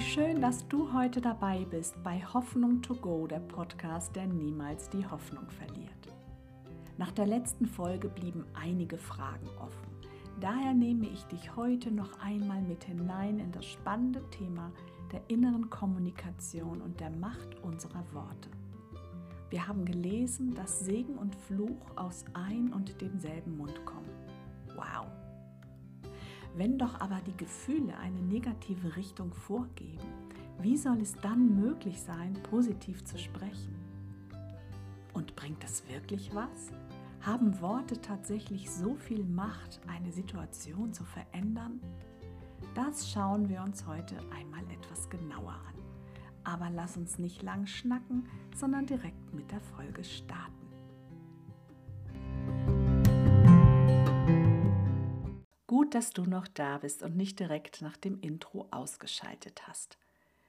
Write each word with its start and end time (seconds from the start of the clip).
Wie 0.00 0.04
schön, 0.06 0.40
dass 0.40 0.66
du 0.66 0.94
heute 0.94 1.20
dabei 1.20 1.66
bist 1.70 2.02
bei 2.02 2.24
Hoffnung 2.32 2.80
to 2.80 2.94
Go, 2.94 3.26
der 3.26 3.40
Podcast, 3.40 4.16
der 4.16 4.26
niemals 4.26 4.88
die 4.88 5.06
Hoffnung 5.06 5.46
verliert. 5.50 6.08
Nach 6.96 7.12
der 7.12 7.26
letzten 7.26 7.66
Folge 7.66 8.08
blieben 8.08 8.46
einige 8.54 8.96
Fragen 8.96 9.46
offen. 9.58 9.90
Daher 10.40 10.72
nehme 10.72 11.06
ich 11.06 11.22
dich 11.24 11.54
heute 11.54 11.90
noch 11.90 12.18
einmal 12.18 12.62
mit 12.62 12.84
hinein 12.84 13.40
in 13.40 13.52
das 13.52 13.66
spannende 13.66 14.22
Thema 14.30 14.72
der 15.12 15.20
inneren 15.28 15.68
Kommunikation 15.68 16.80
und 16.80 16.98
der 16.98 17.10
Macht 17.10 17.62
unserer 17.62 18.02
Worte. 18.14 18.48
Wir 19.50 19.68
haben 19.68 19.84
gelesen, 19.84 20.54
dass 20.54 20.80
Segen 20.80 21.18
und 21.18 21.36
Fluch 21.36 21.94
aus 21.96 22.24
ein 22.32 22.72
und 22.72 22.98
demselben 23.02 23.58
Mund 23.58 23.84
kommen. 23.84 24.08
Wow! 24.76 25.19
Wenn 26.56 26.78
doch 26.78 27.00
aber 27.00 27.20
die 27.26 27.36
Gefühle 27.36 27.96
eine 27.98 28.20
negative 28.20 28.96
Richtung 28.96 29.32
vorgeben, 29.32 30.00
wie 30.60 30.76
soll 30.76 31.00
es 31.00 31.14
dann 31.14 31.60
möglich 31.60 32.00
sein, 32.00 32.34
positiv 32.50 33.04
zu 33.04 33.18
sprechen? 33.18 33.74
Und 35.12 35.34
bringt 35.36 35.62
das 35.62 35.88
wirklich 35.88 36.34
was? 36.34 36.72
Haben 37.20 37.60
Worte 37.60 38.00
tatsächlich 38.00 38.70
so 38.70 38.94
viel 38.94 39.24
Macht, 39.24 39.80
eine 39.86 40.12
Situation 40.12 40.92
zu 40.92 41.04
verändern? 41.04 41.80
Das 42.74 43.10
schauen 43.10 43.48
wir 43.48 43.62
uns 43.62 43.86
heute 43.86 44.16
einmal 44.30 44.64
etwas 44.70 45.08
genauer 45.08 45.52
an. 45.52 45.74
Aber 46.44 46.70
lass 46.70 46.96
uns 46.96 47.18
nicht 47.18 47.42
lang 47.42 47.66
schnacken, 47.66 48.26
sondern 48.54 48.86
direkt 48.86 49.34
mit 49.34 49.50
der 49.50 49.60
Folge 49.60 50.04
starten. 50.04 50.59
Gut, 55.80 55.94
dass 55.94 56.10
du 56.10 56.26
noch 56.26 56.46
da 56.46 56.76
bist 56.76 57.02
und 57.02 57.16
nicht 57.16 57.40
direkt 57.40 57.80
nach 57.80 57.96
dem 57.96 58.20
Intro 58.20 58.68
ausgeschaltet 58.70 59.66
hast. 59.66 59.96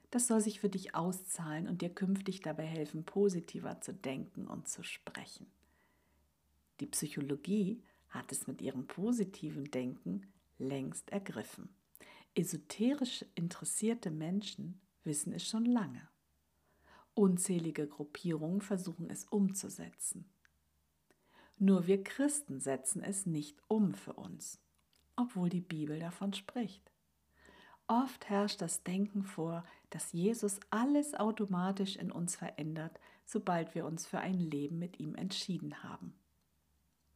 Das 0.10 0.28
soll 0.28 0.42
sich 0.42 0.60
für 0.60 0.68
dich 0.68 0.94
auszahlen 0.94 1.70
und 1.70 1.82
dir 1.82 1.90
künftig 1.90 2.42
dabei 2.42 2.66
helfen, 2.66 3.06
positiver 3.06 3.80
zu 3.80 3.94
denken 3.94 4.46
und 4.46 4.68
zu 4.68 4.84
sprechen. 4.84 5.48
Die 6.82 6.86
Psychologie 6.86 7.82
hat 8.10 8.30
es 8.34 8.46
mit 8.46 8.62
ihrem 8.62 8.88
positiven 8.88 9.72
Denken 9.72 10.28
längst 10.58 11.10
ergriffen. 11.12 11.70
Esoterisch 12.36 13.24
interessierte 13.34 14.12
Menschen 14.12 14.82
wissen 15.06 15.32
es 15.32 15.48
schon 15.48 15.64
lange. 15.64 16.10
Unzählige 17.14 17.88
Gruppierungen 17.88 18.60
versuchen 18.60 19.10
es 19.10 19.24
umzusetzen. 19.30 20.30
Nur 21.58 21.88
wir 21.88 22.04
Christen 22.04 22.60
setzen 22.60 23.02
es 23.02 23.26
nicht 23.26 23.62
um 23.70 23.94
für 23.94 24.12
uns 24.12 24.60
obwohl 25.16 25.50
die 25.50 25.62
Bibel 25.62 26.00
davon 26.00 26.34
spricht. 26.34 26.92
Oft 27.88 28.30
herrscht 28.30 28.62
das 28.62 28.84
Denken 28.84 29.24
vor, 29.24 29.66
dass 29.90 30.14
Jesus 30.14 30.60
alles 30.70 31.14
automatisch 31.14 31.98
in 31.98 32.12
uns 32.12 32.36
verändert, 32.36 33.00
sobald 33.26 33.76
wir 33.76 33.86
uns 33.86 34.06
für 34.08 34.20
ein 34.20 34.40
Leben 34.40 34.80
mit 34.80 35.00
ihm 35.00 35.16
entschieden 35.16 35.84
haben. 35.84 36.14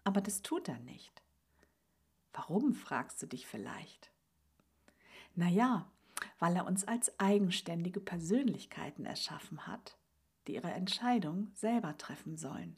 Aber 0.03 0.21
das 0.21 0.41
tut 0.41 0.67
er 0.67 0.79
nicht. 0.79 1.21
Warum, 2.33 2.75
fragst 2.75 3.21
du 3.21 3.27
dich 3.27 3.47
vielleicht? 3.47 4.11
Naja, 5.35 5.89
weil 6.39 6.55
er 6.55 6.65
uns 6.65 6.85
als 6.85 7.19
eigenständige 7.19 7.99
Persönlichkeiten 7.99 9.05
erschaffen 9.05 9.67
hat, 9.67 9.97
die 10.47 10.55
ihre 10.55 10.71
Entscheidung 10.71 11.51
selber 11.53 11.97
treffen 11.97 12.37
sollen. 12.37 12.77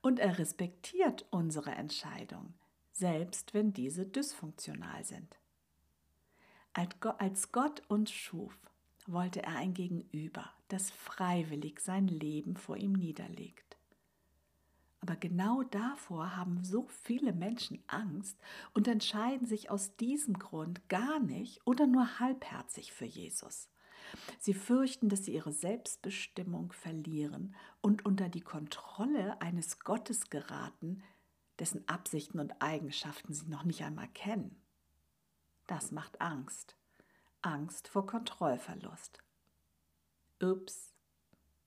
Und 0.00 0.18
er 0.18 0.38
respektiert 0.38 1.26
unsere 1.30 1.70
Entscheidung, 1.70 2.54
selbst 2.98 3.54
wenn 3.54 3.72
diese 3.72 4.04
dysfunktional 4.04 5.04
sind. 5.04 5.38
Als 6.72 7.52
Gott 7.52 7.82
uns 7.88 8.10
schuf, 8.10 8.56
wollte 9.06 9.42
er 9.42 9.56
ein 9.56 9.74
Gegenüber, 9.74 10.50
das 10.68 10.90
freiwillig 10.90 11.80
sein 11.80 12.08
Leben 12.08 12.56
vor 12.56 12.76
ihm 12.76 12.92
niederlegt. 12.92 13.76
Aber 15.00 15.16
genau 15.16 15.62
davor 15.62 16.36
haben 16.36 16.64
so 16.64 16.86
viele 16.88 17.32
Menschen 17.32 17.82
Angst 17.86 18.38
und 18.74 18.88
entscheiden 18.88 19.46
sich 19.46 19.70
aus 19.70 19.96
diesem 19.96 20.38
Grund 20.38 20.88
gar 20.88 21.20
nicht 21.20 21.66
oder 21.66 21.86
nur 21.86 22.18
halbherzig 22.18 22.92
für 22.92 23.06
Jesus. 23.06 23.68
Sie 24.38 24.54
fürchten, 24.54 25.08
dass 25.08 25.24
sie 25.24 25.34
ihre 25.34 25.52
Selbstbestimmung 25.52 26.72
verlieren 26.72 27.54
und 27.80 28.04
unter 28.04 28.28
die 28.28 28.40
Kontrolle 28.40 29.40
eines 29.40 29.80
Gottes 29.80 30.30
geraten, 30.30 31.02
dessen 31.58 31.86
Absichten 31.88 32.38
und 32.38 32.60
Eigenschaften 32.62 33.32
sie 33.32 33.46
noch 33.46 33.64
nicht 33.64 33.82
einmal 33.82 34.08
kennen. 34.08 34.56
Das 35.66 35.92
macht 35.92 36.20
Angst. 36.20 36.76
Angst 37.42 37.88
vor 37.88 38.06
Kontrollverlust. 38.06 39.22
Ups, 40.42 40.94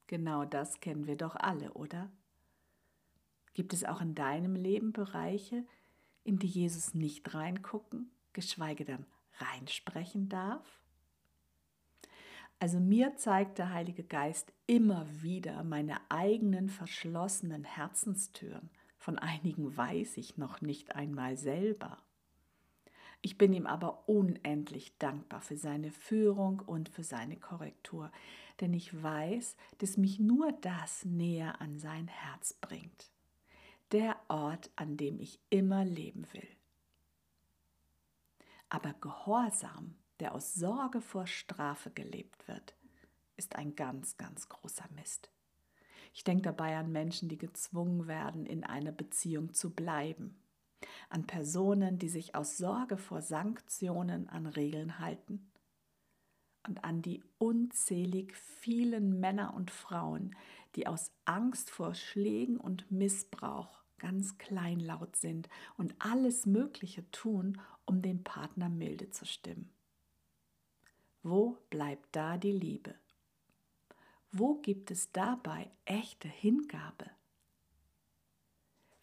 genau 0.07 0.46
das 0.46 0.79
kennen 0.79 1.07
wir 1.07 1.18
doch 1.18 1.35
alle, 1.35 1.74
oder? 1.74 2.12
Gibt 3.53 3.74
es 3.74 3.84
auch 3.84 4.02
in 4.02 4.16
deinem 4.16 4.56
Leben 4.56 4.94
Bereiche, 4.94 5.66
in 6.23 6.40
die 6.40 6.47
Jesus 6.47 6.94
nicht 6.94 7.34
reingucken, 7.34 8.12
geschweige 8.34 8.85
denn 8.85 9.06
reinsprechen 9.40 10.29
darf? 10.29 10.79
Also 12.59 12.79
mir 12.79 13.16
zeigt 13.18 13.58
der 13.58 13.72
Heilige 13.72 14.03
Geist 14.03 14.53
immer 14.68 15.06
wieder 15.22 15.63
meine 15.63 16.00
eigenen 16.09 16.69
verschlossenen 16.69 17.63
Herzenstüren 17.63 18.69
von 19.02 19.18
einigen 19.18 19.76
weiß 19.76 20.18
ich 20.18 20.38
noch 20.38 20.62
nicht 20.62 20.96
einmal 20.96 21.36
selber. 21.36 21.98
Ich 23.24 23.36
bin 23.36 23.52
ihm 23.52 23.66
aber 23.66 24.08
unendlich 24.08 24.96
dankbar 25.00 25.42
für 25.42 25.58
seine 25.58 25.92
Führung 25.92 26.60
und 26.60 26.88
für 26.88 27.04
seine 27.04 27.38
Korrektur, 27.38 28.12
denn 28.60 28.76
ich 28.76 29.02
weiß, 29.02 29.56
dass 29.80 29.98
mich 29.98 30.20
nur 30.20 30.52
das 30.62 31.04
näher 31.04 31.60
an 31.62 31.80
sein 31.80 32.08
Herz 32.08 32.54
bringt. 32.54 33.12
Der 33.92 34.18
Ort, 34.28 34.70
an 34.76 34.98
dem 34.98 35.20
ich 35.20 35.40
immer 35.50 35.84
leben 35.84 36.28
will. 36.34 36.48
Aber 38.70 38.94
Gehorsam, 38.94 39.96
der 40.20 40.36
aus 40.36 40.54
Sorge 40.54 41.02
vor 41.02 41.26
Strafe 41.26 41.90
gelebt 41.90 42.48
wird, 42.48 42.76
ist 43.36 43.56
ein 43.56 43.76
ganz, 43.76 44.18
ganz 44.18 44.48
großer 44.48 44.88
Mist. 44.94 45.32
Ich 46.14 46.24
denke 46.24 46.44
dabei 46.44 46.78
an 46.78 46.92
Menschen, 46.92 47.30
die 47.30 47.38
gezwungen 47.38 48.08
werden, 48.08 48.46
in 48.46 48.64
einer 48.64 48.92
Beziehung 48.92 49.54
zu 49.54 49.74
bleiben. 49.74 50.36
An 51.10 51.26
Personen, 51.26 52.00
die 52.00 52.10
sich 52.10 52.36
aus 52.36 52.58
Sorge 52.58 52.98
vor 52.98 53.22
Sanktionen 53.22 54.28
an 54.30 54.46
Regeln 54.46 55.00
halten. 55.00 55.52
Und 56.68 56.84
an 56.84 57.02
die 57.02 57.24
unzählig 57.38 58.36
vielen 58.36 59.20
Männer 59.20 59.54
und 59.56 59.72
Frauen, 59.72 60.36
die 60.76 60.86
aus 60.88 61.12
Angst 61.26 61.70
vor 61.72 61.96
Schlägen 61.96 62.58
und 62.58 62.92
Missbrauch 62.92 63.82
ganz 63.98 64.38
kleinlaut 64.38 65.16
sind 65.16 65.48
und 65.78 65.96
alles 66.00 66.46
Mögliche 66.46 67.10
tun, 67.12 67.62
um 67.86 68.02
den 68.02 68.24
Partner 68.24 68.68
milde 68.68 69.12
zu 69.12 69.26
stimmen. 69.26 69.72
Wo 71.24 71.58
bleibt 71.70 72.16
da 72.16 72.38
die 72.38 72.52
Liebe? 72.52 72.96
Wo 74.31 74.56
gibt 74.56 74.92
es 74.92 75.12
dabei 75.12 75.69
echte 75.84 76.30
Hingabe? 76.30 77.09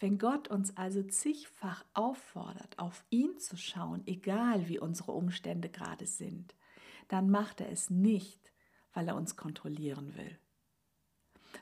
Wenn 0.00 0.16
Gott 0.16 0.48
uns 0.48 0.74
also 0.76 1.02
zigfach 1.02 1.84
auffordert, 1.92 2.78
auf 2.78 3.04
ihn 3.10 3.38
zu 3.38 3.56
schauen, 3.56 4.02
egal 4.06 4.68
wie 4.68 4.78
unsere 4.78 5.12
Umstände 5.12 5.68
gerade 5.68 6.06
sind, 6.06 6.54
dann 7.08 7.28
macht 7.28 7.60
er 7.60 7.70
es 7.70 7.90
nicht, 7.90 8.52
weil 8.94 9.08
er 9.08 9.16
uns 9.16 9.36
kontrollieren 9.36 10.16
will, 10.16 10.38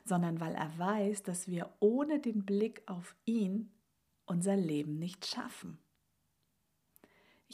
sondern 0.05 0.39
weil 0.39 0.55
er 0.55 0.77
weiß, 0.77 1.23
dass 1.23 1.49
wir 1.49 1.73
ohne 1.79 2.19
den 2.19 2.45
Blick 2.45 2.83
auf 2.85 3.15
ihn 3.25 3.73
unser 4.25 4.55
Leben 4.55 4.97
nicht 4.97 5.25
schaffen. 5.25 5.77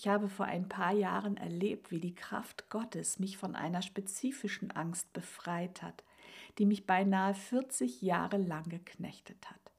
Ich 0.03 0.09
habe 0.09 0.27
vor 0.27 0.47
ein 0.47 0.67
paar 0.67 0.91
Jahren 0.91 1.37
erlebt, 1.37 1.89
wie 1.89 2.01
die 2.01 2.13
Kraft 2.13 2.69
Gottes 2.69 3.19
mich 3.19 3.37
von 3.37 3.55
einer 3.55 3.81
spezifischen 3.81 4.69
Angst 4.71 5.13
befreit 5.13 5.81
hat, 5.81 6.03
die 6.57 6.65
mich 6.65 6.85
beinahe 6.85 7.33
40 7.33 8.01
Jahre 8.01 8.35
lang 8.35 8.67
geknechtet 8.67 9.49
hat. 9.49 9.71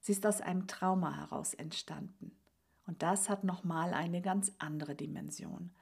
Sie 0.00 0.12
ist 0.12 0.24
aus 0.24 0.40
einem 0.40 0.68
Trauma 0.68 1.14
heraus 1.18 1.52
entstanden. 1.52 2.34
Und 2.86 3.02
das 3.02 3.28
hat 3.28 3.44
nochmal 3.44 3.92
eine 3.92 4.22
ganz 4.22 4.52
andere 4.56 4.94
Dimension. 4.94 5.74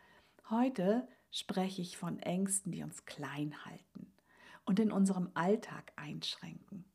Heute 0.51 1.07
spreche 1.31 1.81
ich 1.81 1.97
von 1.97 2.19
Ängsten, 2.19 2.73
die 2.73 2.83
uns 2.83 3.05
klein 3.05 3.55
halten 3.65 4.13
und 4.65 4.81
in 4.81 4.91
unserem 4.91 5.31
Alltag 5.35 5.93
einschränken. 5.95 6.92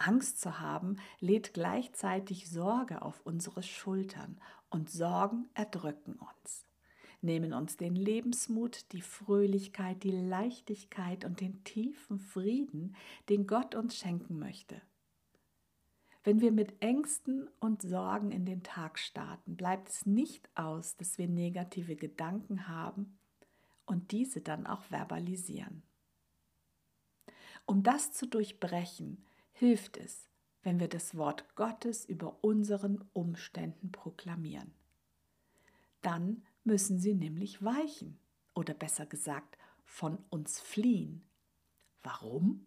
Angst 0.00 0.40
zu 0.40 0.60
haben 0.60 0.96
lädt 1.20 1.54
gleichzeitig 1.54 2.48
Sorge 2.50 3.02
auf 3.02 3.20
unsere 3.24 3.62
Schultern 3.62 4.40
und 4.70 4.90
Sorgen 4.90 5.48
erdrücken 5.54 6.14
uns, 6.14 6.66
nehmen 7.20 7.52
uns 7.52 7.76
den 7.76 7.96
Lebensmut, 7.96 8.92
die 8.92 9.02
Fröhlichkeit, 9.02 10.02
die 10.02 10.12
Leichtigkeit 10.12 11.24
und 11.24 11.40
den 11.40 11.64
tiefen 11.64 12.18
Frieden, 12.18 12.94
den 13.28 13.46
Gott 13.46 13.74
uns 13.74 13.96
schenken 13.96 14.38
möchte. 14.38 14.80
Wenn 16.24 16.40
wir 16.40 16.52
mit 16.52 16.82
Ängsten 16.82 17.48
und 17.58 17.82
Sorgen 17.82 18.32
in 18.32 18.44
den 18.44 18.62
Tag 18.62 18.98
starten, 18.98 19.56
bleibt 19.56 19.88
es 19.88 20.04
nicht 20.04 20.48
aus, 20.54 20.96
dass 20.96 21.16
wir 21.16 21.26
negative 21.26 21.96
Gedanken 21.96 22.68
haben 22.68 23.18
und 23.86 24.12
diese 24.12 24.40
dann 24.42 24.66
auch 24.66 24.82
verbalisieren. 24.82 25.82
Um 27.64 27.82
das 27.82 28.12
zu 28.12 28.26
durchbrechen, 28.26 29.24
hilft 29.58 29.96
es, 29.96 30.28
wenn 30.62 30.78
wir 30.78 30.88
das 30.88 31.16
Wort 31.16 31.56
Gottes 31.56 32.04
über 32.04 32.44
unseren 32.44 33.04
Umständen 33.12 33.90
proklamieren. 33.90 34.72
Dann 36.00 36.44
müssen 36.62 36.98
sie 36.98 37.14
nämlich 37.14 37.62
weichen 37.62 38.20
oder 38.54 38.74
besser 38.74 39.06
gesagt 39.06 39.58
von 39.84 40.18
uns 40.30 40.60
fliehen. 40.60 41.28
Warum? 42.02 42.66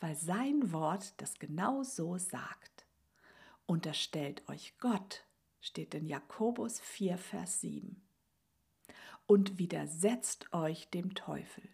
Weil 0.00 0.16
sein 0.16 0.72
Wort 0.72 1.20
das 1.20 1.38
genau 1.38 1.82
so 1.84 2.18
sagt. 2.18 2.86
Unterstellt 3.66 4.48
euch 4.48 4.78
Gott, 4.78 5.24
steht 5.60 5.94
in 5.94 6.06
Jakobus 6.06 6.80
4, 6.80 7.18
Vers 7.18 7.60
7. 7.60 8.02
Und 9.26 9.58
widersetzt 9.58 10.52
euch 10.52 10.88
dem 10.90 11.14
Teufel, 11.14 11.68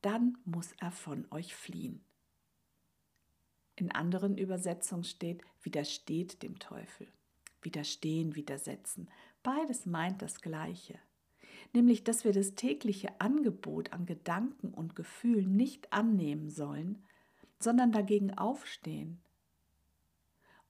dann 0.00 0.38
muss 0.44 0.72
er 0.80 0.90
von 0.90 1.26
euch 1.30 1.54
fliehen. 1.54 2.04
In 3.76 3.90
anderen 3.90 4.38
Übersetzungen 4.38 5.04
steht, 5.04 5.42
widersteht 5.62 6.42
dem 6.42 6.58
Teufel. 6.58 7.08
Widerstehen, 7.62 8.36
widersetzen. 8.36 9.08
Beides 9.42 9.86
meint 9.86 10.22
das 10.22 10.40
Gleiche. 10.40 10.98
Nämlich, 11.72 12.04
dass 12.04 12.24
wir 12.24 12.32
das 12.32 12.54
tägliche 12.54 13.20
Angebot 13.20 13.92
an 13.92 14.06
Gedanken 14.06 14.72
und 14.72 14.94
Gefühlen 14.94 15.56
nicht 15.56 15.92
annehmen 15.92 16.50
sollen, 16.50 17.02
sondern 17.58 17.90
dagegen 17.90 18.36
aufstehen 18.36 19.20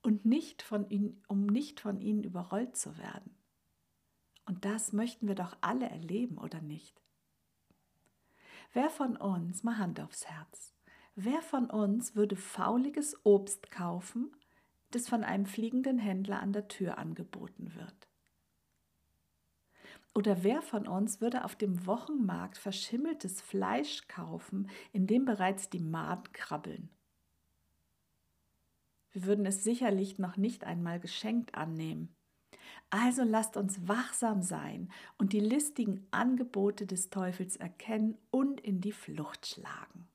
und 0.05 0.23
nicht 0.23 0.61
von 0.61 0.87
ihnen, 0.89 1.23
um 1.27 1.47
nicht 1.47 1.79
von 1.79 1.99
ihnen 1.99 2.23
überrollt 2.23 2.77
zu 2.77 2.97
werden. 2.97 3.35
Und 4.45 4.63
das 4.63 4.93
möchten 4.93 5.27
wir 5.27 5.33
doch 5.33 5.57
alle 5.61 5.89
erleben, 5.89 6.37
oder 6.37 6.61
nicht? 6.61 7.01
Wer 8.71 8.91
von 8.91 9.17
uns, 9.17 9.63
mal 9.63 9.79
Hand 9.79 9.99
aufs 9.99 10.27
Herz, 10.27 10.74
Wer 11.17 11.41
von 11.41 11.69
uns 11.69 12.17
würde 12.17 12.35
fauliges 12.35 13.17
Obst 13.23 13.71
kaufen, 13.71 14.35
das 14.91 15.07
von 15.07 15.23
einem 15.23 15.45
fliegenden 15.45 15.97
Händler 15.97 16.41
an 16.41 16.51
der 16.51 16.67
Tür 16.67 16.97
angeboten 16.97 17.73
wird? 17.73 18.09
Oder 20.13 20.43
wer 20.43 20.61
von 20.61 20.87
uns 20.87 21.21
würde 21.21 21.45
auf 21.45 21.55
dem 21.55 21.85
Wochenmarkt 21.85 22.57
verschimmeltes 22.57 23.41
Fleisch 23.41 24.09
kaufen, 24.09 24.69
in 24.91 25.07
dem 25.07 25.23
bereits 25.23 25.69
die 25.69 25.79
Maden 25.79 26.33
krabbeln? 26.33 26.89
Wir 29.11 29.25
würden 29.25 29.45
es 29.45 29.63
sicherlich 29.63 30.19
noch 30.19 30.35
nicht 30.35 30.65
einmal 30.65 30.99
geschenkt 30.99 31.55
annehmen. 31.55 32.13
Also 32.89 33.23
lasst 33.23 33.55
uns 33.55 33.87
wachsam 33.87 34.41
sein 34.41 34.91
und 35.17 35.31
die 35.31 35.39
listigen 35.39 36.05
Angebote 36.11 36.85
des 36.85 37.09
Teufels 37.09 37.55
erkennen 37.55 38.17
und 38.31 38.59
in 38.59 38.81
die 38.81 38.91
Flucht 38.91 39.47
schlagen. 39.47 40.09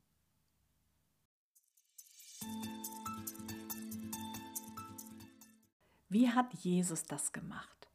Wie 6.13 6.29
hat 6.29 6.53
Jesus 6.55 7.05
das 7.05 7.33
gemacht? 7.33 7.89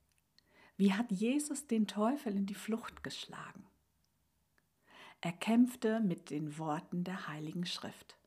Wie 0.77 0.93
hat 0.93 1.11
Jesus 1.11 1.67
den 1.67 1.85
Teufel 1.85 2.33
in 2.33 2.45
die 2.45 2.55
Flucht 2.55 3.03
geschlagen? 3.03 3.67
Er 5.19 5.33
kämpfte 5.33 5.99
mit 5.99 6.29
den 6.29 6.57
Worten 6.57 7.03
der 7.03 7.27
Heiligen 7.27 7.65
Schrift. 7.65 8.17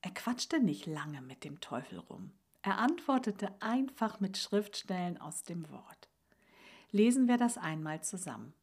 Er 0.00 0.12
quatschte 0.12 0.60
nicht 0.60 0.86
lange 0.86 1.22
mit 1.22 1.42
dem 1.42 1.60
Teufel 1.60 1.98
rum. 1.98 2.30
Er 2.62 2.78
antwortete 2.78 3.52
einfach 3.60 4.20
mit 4.20 4.38
Schriftstellen 4.38 5.20
aus 5.20 5.42
dem 5.42 5.68
Wort. 5.70 6.08
Lesen 6.92 7.26
wir 7.26 7.36
das 7.36 7.58
einmal 7.58 8.04
zusammen. 8.04 8.54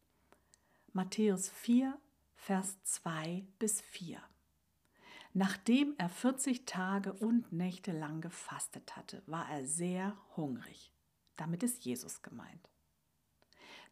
Matthäus 0.94 1.50
4, 1.50 2.00
Vers 2.36 2.82
2 2.84 3.46
bis 3.60 3.82
4. 3.82 4.22
Nachdem 5.39 5.94
er 6.00 6.10
40 6.10 6.66
Tage 6.66 7.13
und 7.13 7.54
Nächte 7.54 7.92
lang 7.92 8.22
gefastet 8.22 8.95
hatte, 8.95 9.22
war 9.28 9.48
er 9.51 9.68
sehr 9.68 10.18
hungrig. 10.36 10.92
Damit 11.36 11.62
ist 11.62 11.86
Jesus 11.86 12.24
gemeint. 12.24 12.72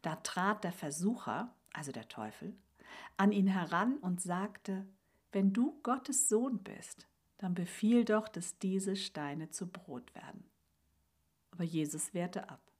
Da 0.02 0.16
trat 0.16 0.64
der 0.64 0.72
Versucher, 0.72 1.54
also 1.72 1.92
der 1.92 2.08
Teufel, 2.08 2.56
an 3.16 3.30
ihn 3.30 3.46
heran 3.46 3.98
und 3.98 4.20
sagte, 4.20 4.88
wenn 5.30 5.52
du 5.52 5.78
Gottes 5.84 6.28
Sohn 6.28 6.64
bist, 6.64 7.06
dann 7.38 7.54
befiehl 7.54 8.04
doch, 8.04 8.26
dass 8.26 8.58
diese 8.58 8.96
Steine 8.96 9.48
zu 9.48 9.68
Brot 9.68 10.16
werden. 10.16 10.50
Aber 11.52 11.62
Jesus 11.62 12.12
wehrte 12.12 12.48
ab. 12.48 12.72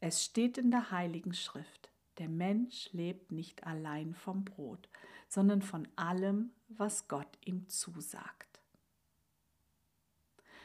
Es 0.00 0.22
steht 0.22 0.58
in 0.58 0.70
der 0.70 0.90
heiligen 0.90 1.32
Schrift, 1.32 1.90
der 2.18 2.28
Mensch 2.28 2.92
lebt 2.92 3.32
nicht 3.32 3.66
allein 3.66 4.12
vom 4.12 4.44
Brot, 4.44 4.90
sondern 5.28 5.62
von 5.62 5.88
allem, 5.96 6.52
was 6.68 7.08
Gott 7.08 7.38
ihm 7.44 7.68
zusagt. 7.68 8.60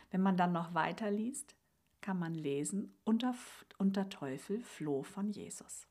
Wenn 0.10 0.22
man 0.22 0.38
dann 0.38 0.52
noch 0.52 0.74
weiter 0.74 1.10
liest, 1.10 1.56
kann 2.02 2.20
man 2.20 2.34
lesen, 2.34 2.94
unter, 3.04 3.36
unter 3.78 4.10
Teufel 4.10 4.62
floh 4.62 5.04
von 5.04 5.30
Jesus. 5.30 5.88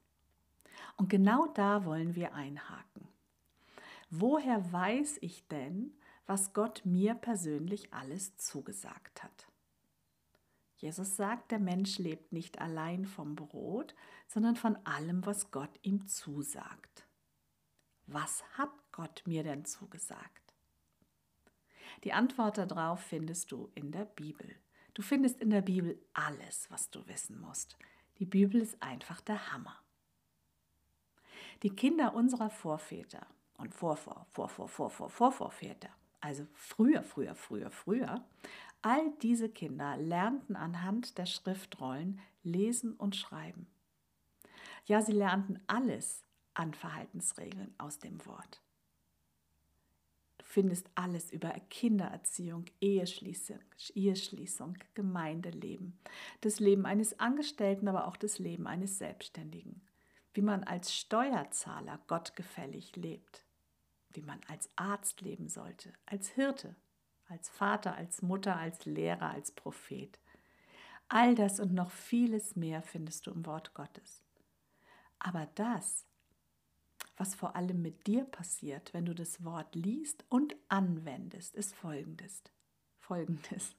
Und 0.96 1.08
genau 1.08 1.46
da 1.46 1.84
wollen 1.84 2.14
wir 2.14 2.34
einhaken. 2.34 3.08
Woher 4.10 4.72
weiß 4.72 5.18
ich 5.20 5.46
denn, 5.48 5.94
was 6.26 6.52
Gott 6.52 6.82
mir 6.84 7.14
persönlich 7.14 7.92
alles 7.94 8.36
zugesagt 8.36 9.22
hat? 9.22 9.48
Jesus 10.76 11.16
sagt, 11.16 11.50
der 11.50 11.58
Mensch 11.58 11.98
lebt 11.98 12.32
nicht 12.32 12.60
allein 12.60 13.04
vom 13.04 13.36
Brot, 13.36 13.94
sondern 14.26 14.56
von 14.56 14.76
allem, 14.84 15.24
was 15.26 15.50
Gott 15.50 15.78
ihm 15.82 16.06
zusagt. 16.06 17.06
Was 18.12 18.42
hat 18.58 18.70
Gott 18.90 19.22
mir 19.24 19.44
denn 19.44 19.64
zugesagt? 19.64 20.52
Die 22.02 22.12
Antwort 22.12 22.58
darauf 22.58 23.00
findest 23.00 23.52
du 23.52 23.70
in 23.76 23.92
der 23.92 24.04
Bibel. 24.04 24.56
Du 24.94 25.02
findest 25.02 25.40
in 25.40 25.50
der 25.50 25.62
Bibel 25.62 25.96
alles, 26.12 26.68
was 26.72 26.90
du 26.90 27.06
wissen 27.06 27.40
musst. 27.40 27.78
Die 28.18 28.26
Bibel 28.26 28.60
ist 28.60 28.82
einfach 28.82 29.20
der 29.20 29.52
Hammer. 29.52 29.78
Die 31.62 31.70
Kinder 31.70 32.14
unserer 32.14 32.50
Vorväter 32.50 33.28
und 33.58 33.76
Vorvor, 33.76 34.26
Vorvor, 34.32 34.68
Vorvor, 34.68 35.08
Vorvorväter, 35.08 35.90
also 36.20 36.48
früher, 36.52 37.04
früher, 37.04 37.36
früher, 37.36 37.70
früher, 37.70 38.24
all 38.82 39.12
diese 39.22 39.48
Kinder 39.48 39.96
lernten 39.96 40.56
anhand 40.56 41.16
der 41.16 41.26
Schriftrollen 41.26 42.20
lesen 42.42 42.94
und 42.94 43.14
schreiben. 43.14 43.68
Ja, 44.86 45.00
sie 45.00 45.12
lernten 45.12 45.60
alles, 45.68 46.24
an 46.54 46.74
Verhaltensregeln 46.74 47.74
aus 47.78 47.98
dem 47.98 48.24
Wort. 48.26 48.60
Du 50.38 50.44
findest 50.44 50.90
alles 50.94 51.30
über 51.32 51.50
Kindererziehung, 51.70 52.64
Eheschließung, 52.80 53.60
Eheschließung, 53.94 54.76
Gemeindeleben, 54.94 55.98
das 56.40 56.60
Leben 56.60 56.86
eines 56.86 57.18
Angestellten, 57.20 57.88
aber 57.88 58.08
auch 58.08 58.16
das 58.16 58.38
Leben 58.38 58.66
eines 58.66 58.98
Selbstständigen, 58.98 59.82
wie 60.34 60.42
man 60.42 60.64
als 60.64 60.94
Steuerzahler 60.94 62.00
gottgefällig 62.06 62.96
lebt, 62.96 63.44
wie 64.10 64.22
man 64.22 64.40
als 64.48 64.70
Arzt 64.76 65.20
leben 65.20 65.48
sollte, 65.48 65.92
als 66.06 66.28
Hirte, 66.30 66.74
als 67.28 67.48
Vater, 67.48 67.94
als 67.94 68.22
Mutter, 68.22 68.56
als 68.56 68.84
Lehrer, 68.84 69.30
als 69.30 69.52
Prophet. 69.52 70.18
All 71.08 71.34
das 71.34 71.60
und 71.60 71.72
noch 71.72 71.90
vieles 71.90 72.56
mehr 72.56 72.82
findest 72.82 73.26
du 73.26 73.30
im 73.30 73.46
Wort 73.46 73.74
Gottes. 73.74 74.22
Aber 75.18 75.46
das 75.54 76.06
was 77.20 77.34
vor 77.34 77.54
allem 77.54 77.82
mit 77.82 78.06
dir 78.06 78.24
passiert, 78.24 78.94
wenn 78.94 79.04
du 79.04 79.14
das 79.14 79.44
Wort 79.44 79.74
liest 79.74 80.24
und 80.30 80.56
anwendest, 80.68 81.54
ist 81.54 81.74
folgendes. 81.74 82.42
Folgendes. 82.98 83.76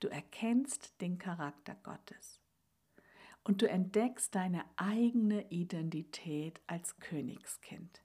Du 0.00 0.08
erkennst 0.08 0.98
den 1.02 1.18
Charakter 1.18 1.76
Gottes 1.82 2.40
und 3.44 3.60
du 3.60 3.68
entdeckst 3.68 4.34
deine 4.34 4.64
eigene 4.76 5.50
Identität 5.50 6.62
als 6.66 6.98
Königskind. 7.00 8.02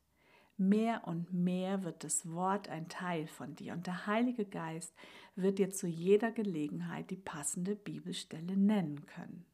Mehr 0.57 1.07
und 1.07 1.31
mehr 1.31 1.85
wird 1.85 2.03
das 2.03 2.29
Wort 2.29 2.67
ein 2.67 2.89
Teil 2.89 3.27
von 3.27 3.55
dir 3.55 3.71
und 3.71 3.87
der 3.87 4.07
Heilige 4.07 4.45
Geist 4.45 4.93
wird 5.35 5.57
dir 5.57 5.69
zu 5.69 5.87
jeder 5.87 6.33
Gelegenheit 6.33 7.11
die 7.11 7.17
passende 7.17 7.77
Bibelstelle 7.77 8.57
nennen 8.57 9.05
können. 9.05 9.45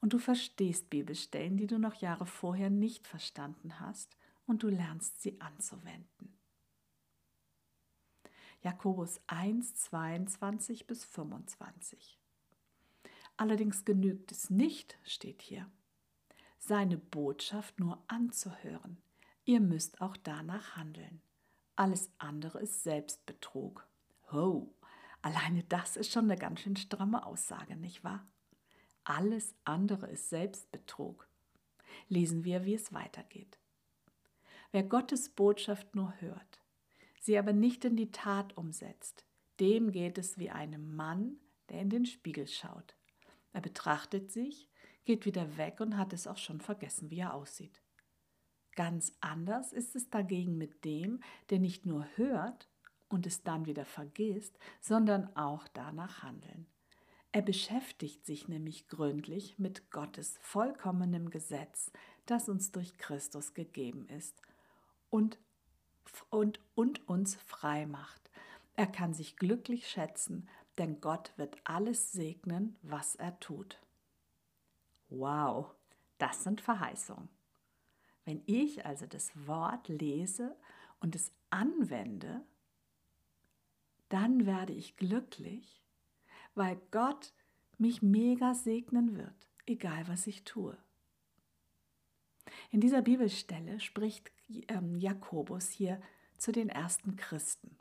Und 0.00 0.14
du 0.14 0.18
verstehst 0.18 0.88
Bibelstellen, 0.88 1.58
die 1.58 1.66
du 1.66 1.78
noch 1.78 1.96
Jahre 1.96 2.24
vorher 2.24 2.70
nicht 2.70 3.06
verstanden 3.06 3.78
hast 3.78 4.16
und 4.46 4.62
du 4.62 4.68
lernst 4.68 5.20
sie 5.20 5.40
anzuwenden. 5.40 6.38
Jakobus 8.62 9.20
1, 9.26 9.74
22 9.74 10.86
bis 10.86 11.04
25. 11.04 12.18
Allerdings 13.36 13.84
genügt 13.84 14.30
es 14.30 14.50
nicht, 14.50 14.98
steht 15.02 15.42
hier, 15.42 15.68
seine 16.58 16.96
Botschaft 16.96 17.80
nur 17.80 18.02
anzuhören. 18.06 18.98
Ihr 19.44 19.60
müsst 19.60 20.00
auch 20.00 20.16
danach 20.16 20.76
handeln. 20.76 21.20
Alles 21.74 22.10
andere 22.18 22.60
ist 22.60 22.84
Selbstbetrug. 22.84 23.84
Ho, 24.30 24.72
alleine 25.22 25.64
das 25.64 25.96
ist 25.96 26.12
schon 26.12 26.30
eine 26.30 26.36
ganz 26.36 26.60
schön 26.60 26.76
stramme 26.76 27.26
Aussage, 27.26 27.74
nicht 27.74 28.04
wahr? 28.04 28.24
Alles 29.02 29.56
andere 29.64 30.06
ist 30.06 30.28
Selbstbetrug. 30.28 31.26
Lesen 32.08 32.44
wir, 32.44 32.64
wie 32.64 32.74
es 32.74 32.92
weitergeht. 32.92 33.58
Wer 34.74 34.84
Gottes 34.84 35.28
Botschaft 35.28 35.94
nur 35.94 36.18
hört, 36.22 36.62
sie 37.20 37.36
aber 37.36 37.52
nicht 37.52 37.84
in 37.84 37.94
die 37.94 38.10
Tat 38.10 38.56
umsetzt, 38.56 39.26
dem 39.60 39.92
geht 39.92 40.16
es 40.16 40.38
wie 40.38 40.48
einem 40.48 40.96
Mann, 40.96 41.36
der 41.68 41.82
in 41.82 41.90
den 41.90 42.06
Spiegel 42.06 42.48
schaut. 42.48 42.96
Er 43.52 43.60
betrachtet 43.60 44.30
sich, 44.30 44.70
geht 45.04 45.26
wieder 45.26 45.58
weg 45.58 45.80
und 45.80 45.98
hat 45.98 46.14
es 46.14 46.26
auch 46.26 46.38
schon 46.38 46.62
vergessen, 46.62 47.10
wie 47.10 47.18
er 47.18 47.34
aussieht. 47.34 47.82
Ganz 48.74 49.14
anders 49.20 49.74
ist 49.74 49.94
es 49.94 50.08
dagegen 50.08 50.56
mit 50.56 50.86
dem, 50.86 51.20
der 51.50 51.58
nicht 51.58 51.84
nur 51.84 52.06
hört 52.16 52.70
und 53.10 53.26
es 53.26 53.42
dann 53.42 53.66
wieder 53.66 53.84
vergisst, 53.84 54.58
sondern 54.80 55.36
auch 55.36 55.68
danach 55.68 56.22
handeln. 56.22 56.66
Er 57.30 57.42
beschäftigt 57.42 58.24
sich 58.24 58.48
nämlich 58.48 58.88
gründlich 58.88 59.58
mit 59.58 59.90
Gottes 59.90 60.38
vollkommenem 60.40 61.28
Gesetz, 61.28 61.92
das 62.24 62.48
uns 62.48 62.72
durch 62.72 62.96
Christus 62.96 63.52
gegeben 63.52 64.06
ist 64.08 64.40
und, 65.12 65.38
und, 66.30 66.58
und 66.74 67.06
uns 67.06 67.36
frei 67.36 67.84
macht. 67.86 68.30
Er 68.74 68.86
kann 68.86 69.12
sich 69.12 69.36
glücklich 69.36 69.86
schätzen, 69.86 70.48
denn 70.78 71.02
Gott 71.02 71.32
wird 71.36 71.58
alles 71.64 72.12
segnen, 72.12 72.76
was 72.80 73.14
er 73.14 73.38
tut. 73.38 73.78
Wow, 75.10 75.74
das 76.16 76.42
sind 76.42 76.62
Verheißungen. 76.62 77.28
Wenn 78.24 78.42
ich 78.46 78.86
also 78.86 79.06
das 79.06 79.30
Wort 79.46 79.88
lese 79.88 80.56
und 81.00 81.14
es 81.14 81.30
anwende, 81.50 82.40
dann 84.08 84.46
werde 84.46 84.72
ich 84.72 84.96
glücklich, 84.96 85.82
weil 86.54 86.80
Gott 86.90 87.34
mich 87.76 88.00
mega 88.00 88.54
segnen 88.54 89.18
wird, 89.18 89.50
egal 89.66 90.08
was 90.08 90.26
ich 90.26 90.44
tue. 90.44 90.78
In 92.72 92.80
dieser 92.80 93.02
Bibelstelle 93.02 93.80
spricht 93.80 94.32
ähm, 94.68 94.96
Jakobus 94.96 95.68
hier 95.68 96.00
zu 96.38 96.52
den 96.52 96.70
ersten 96.70 97.16
Christen. 97.16 97.76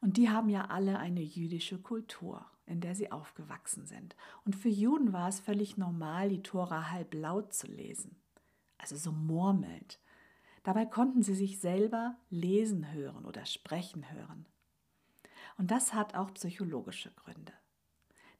Und 0.00 0.16
die 0.16 0.28
haben 0.28 0.48
ja 0.48 0.66
alle 0.66 0.98
eine 0.98 1.22
jüdische 1.22 1.78
Kultur, 1.78 2.44
in 2.66 2.80
der 2.80 2.96
sie 2.96 3.12
aufgewachsen 3.12 3.86
sind. 3.86 4.16
Und 4.44 4.56
für 4.56 4.68
Juden 4.68 5.12
war 5.12 5.28
es 5.28 5.38
völlig 5.38 5.76
normal, 5.76 6.28
die 6.28 6.42
Tora 6.42 6.90
halb 6.90 7.14
laut 7.14 7.54
zu 7.54 7.68
lesen, 7.68 8.16
also 8.78 8.96
so 8.96 9.12
murmelnd. 9.12 10.00
Dabei 10.64 10.86
konnten 10.86 11.22
sie 11.22 11.36
sich 11.36 11.60
selber 11.60 12.16
lesen 12.28 12.92
hören 12.92 13.26
oder 13.26 13.46
sprechen 13.46 14.10
hören. 14.10 14.44
Und 15.56 15.70
das 15.70 15.94
hat 15.94 16.16
auch 16.16 16.34
psychologische 16.34 17.12
Gründe. 17.12 17.52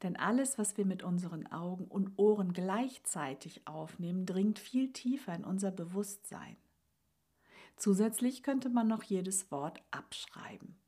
Denn 0.03 0.17
alles, 0.17 0.59
was 0.59 0.77
wir 0.77 0.85
mit 0.85 1.03
unseren 1.03 1.47
Augen 1.47 1.87
und 1.87 2.19
Ohren 2.19 2.53
gleichzeitig 2.53 3.67
aufnehmen, 3.67 4.27
dringt 4.27 4.59
viel 4.59 4.93
tiefer 4.93 5.35
in 5.35 5.45
unser 5.45 5.71
Bewusstsein. 5.71 6.57
Zusätzlich 7.77 8.43
könnte 8.43 8.69
man 8.69 8.89
noch 8.89 9.03
jedes 9.03 9.51
Wort 9.51 9.83
abschreiben. 9.91 10.79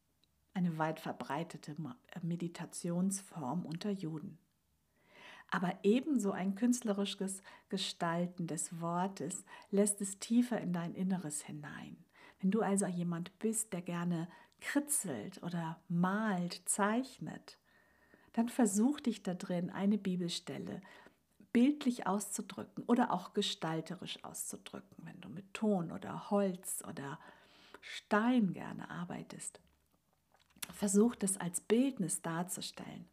Eine 0.55 0.77
weit 0.79 1.01
verbreitete 1.01 1.77
Meditationsform 2.23 3.65
unter 3.65 3.91
Juden. 3.91 4.39
Aber 5.51 5.79
ebenso 5.83 6.33
ein 6.33 6.55
künstlerisches 6.55 7.43
Gestalten 7.69 8.47
des 8.47 8.81
Wortes 8.81 9.45
lässt 9.71 10.01
es 10.03 10.19
tiefer 10.19 10.61
in 10.61 10.73
dein 10.73 10.95
Inneres 10.95 11.43
hinein. 11.43 11.97
Wenn 12.41 12.51
du 12.51 12.61
also 12.61 12.87
jemand 12.87 13.39
bist, 13.39 13.73
der 13.73 13.83
gerne 13.83 14.29
kritzelt 14.61 15.43
oder 15.43 15.81
malt, 15.89 16.63
zeichnet, 16.67 17.59
dann 18.33 18.49
versuch 18.49 19.01
dich 19.01 19.23
da 19.23 19.35
drin, 19.35 19.71
eine 19.71 19.99
Bibelstelle 19.99 20.81
bildlich 21.53 22.07
auszudrücken 22.07 22.85
oder 22.85 23.13
auch 23.13 23.35
gestalterisch 23.35 24.23
auszudrücken, 24.23 24.97
wenn 25.05 25.21
du 25.21 25.29
mit 25.29 25.55
Ton 25.55 25.91
oder 25.93 26.31
Holz 26.31 26.83
oder 26.89 27.19
Stein 27.81 28.53
gerne 28.53 28.91
arbeitest. 28.91 29.61
Versuch 30.73 31.15
das 31.15 31.39
als 31.39 31.61
Bildnis 31.61 32.21
darzustellen. 32.23 33.07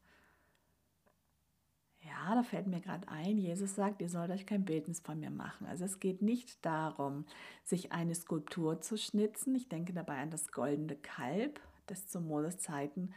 Ja, 2.01 2.35
da 2.35 2.43
fällt 2.43 2.67
mir 2.67 2.81
gerade 2.81 3.07
ein, 3.07 3.37
Jesus 3.37 3.73
sagt, 3.73 4.01
ihr 4.01 4.09
sollt 4.09 4.29
euch 4.29 4.45
kein 4.45 4.63
Bildnis 4.63 4.99
von 4.99 5.19
mir 5.19 5.31
machen. 5.31 5.65
Also 5.65 5.85
es 5.85 5.99
geht 5.99 6.21
nicht 6.21 6.63
darum, 6.63 7.25
sich 7.63 7.91
eine 7.93 8.13
Skulptur 8.13 8.79
zu 8.81 8.97
schnitzen. 8.97 9.55
Ich 9.55 9.69
denke 9.69 9.91
dabei 9.91 10.17
an 10.17 10.29
das 10.29 10.51
goldene 10.51 10.97
Kalb, 10.97 11.59
das 11.87 12.05
zu 12.07 12.21
Moses 12.21 12.59
Zeiten 12.59 13.11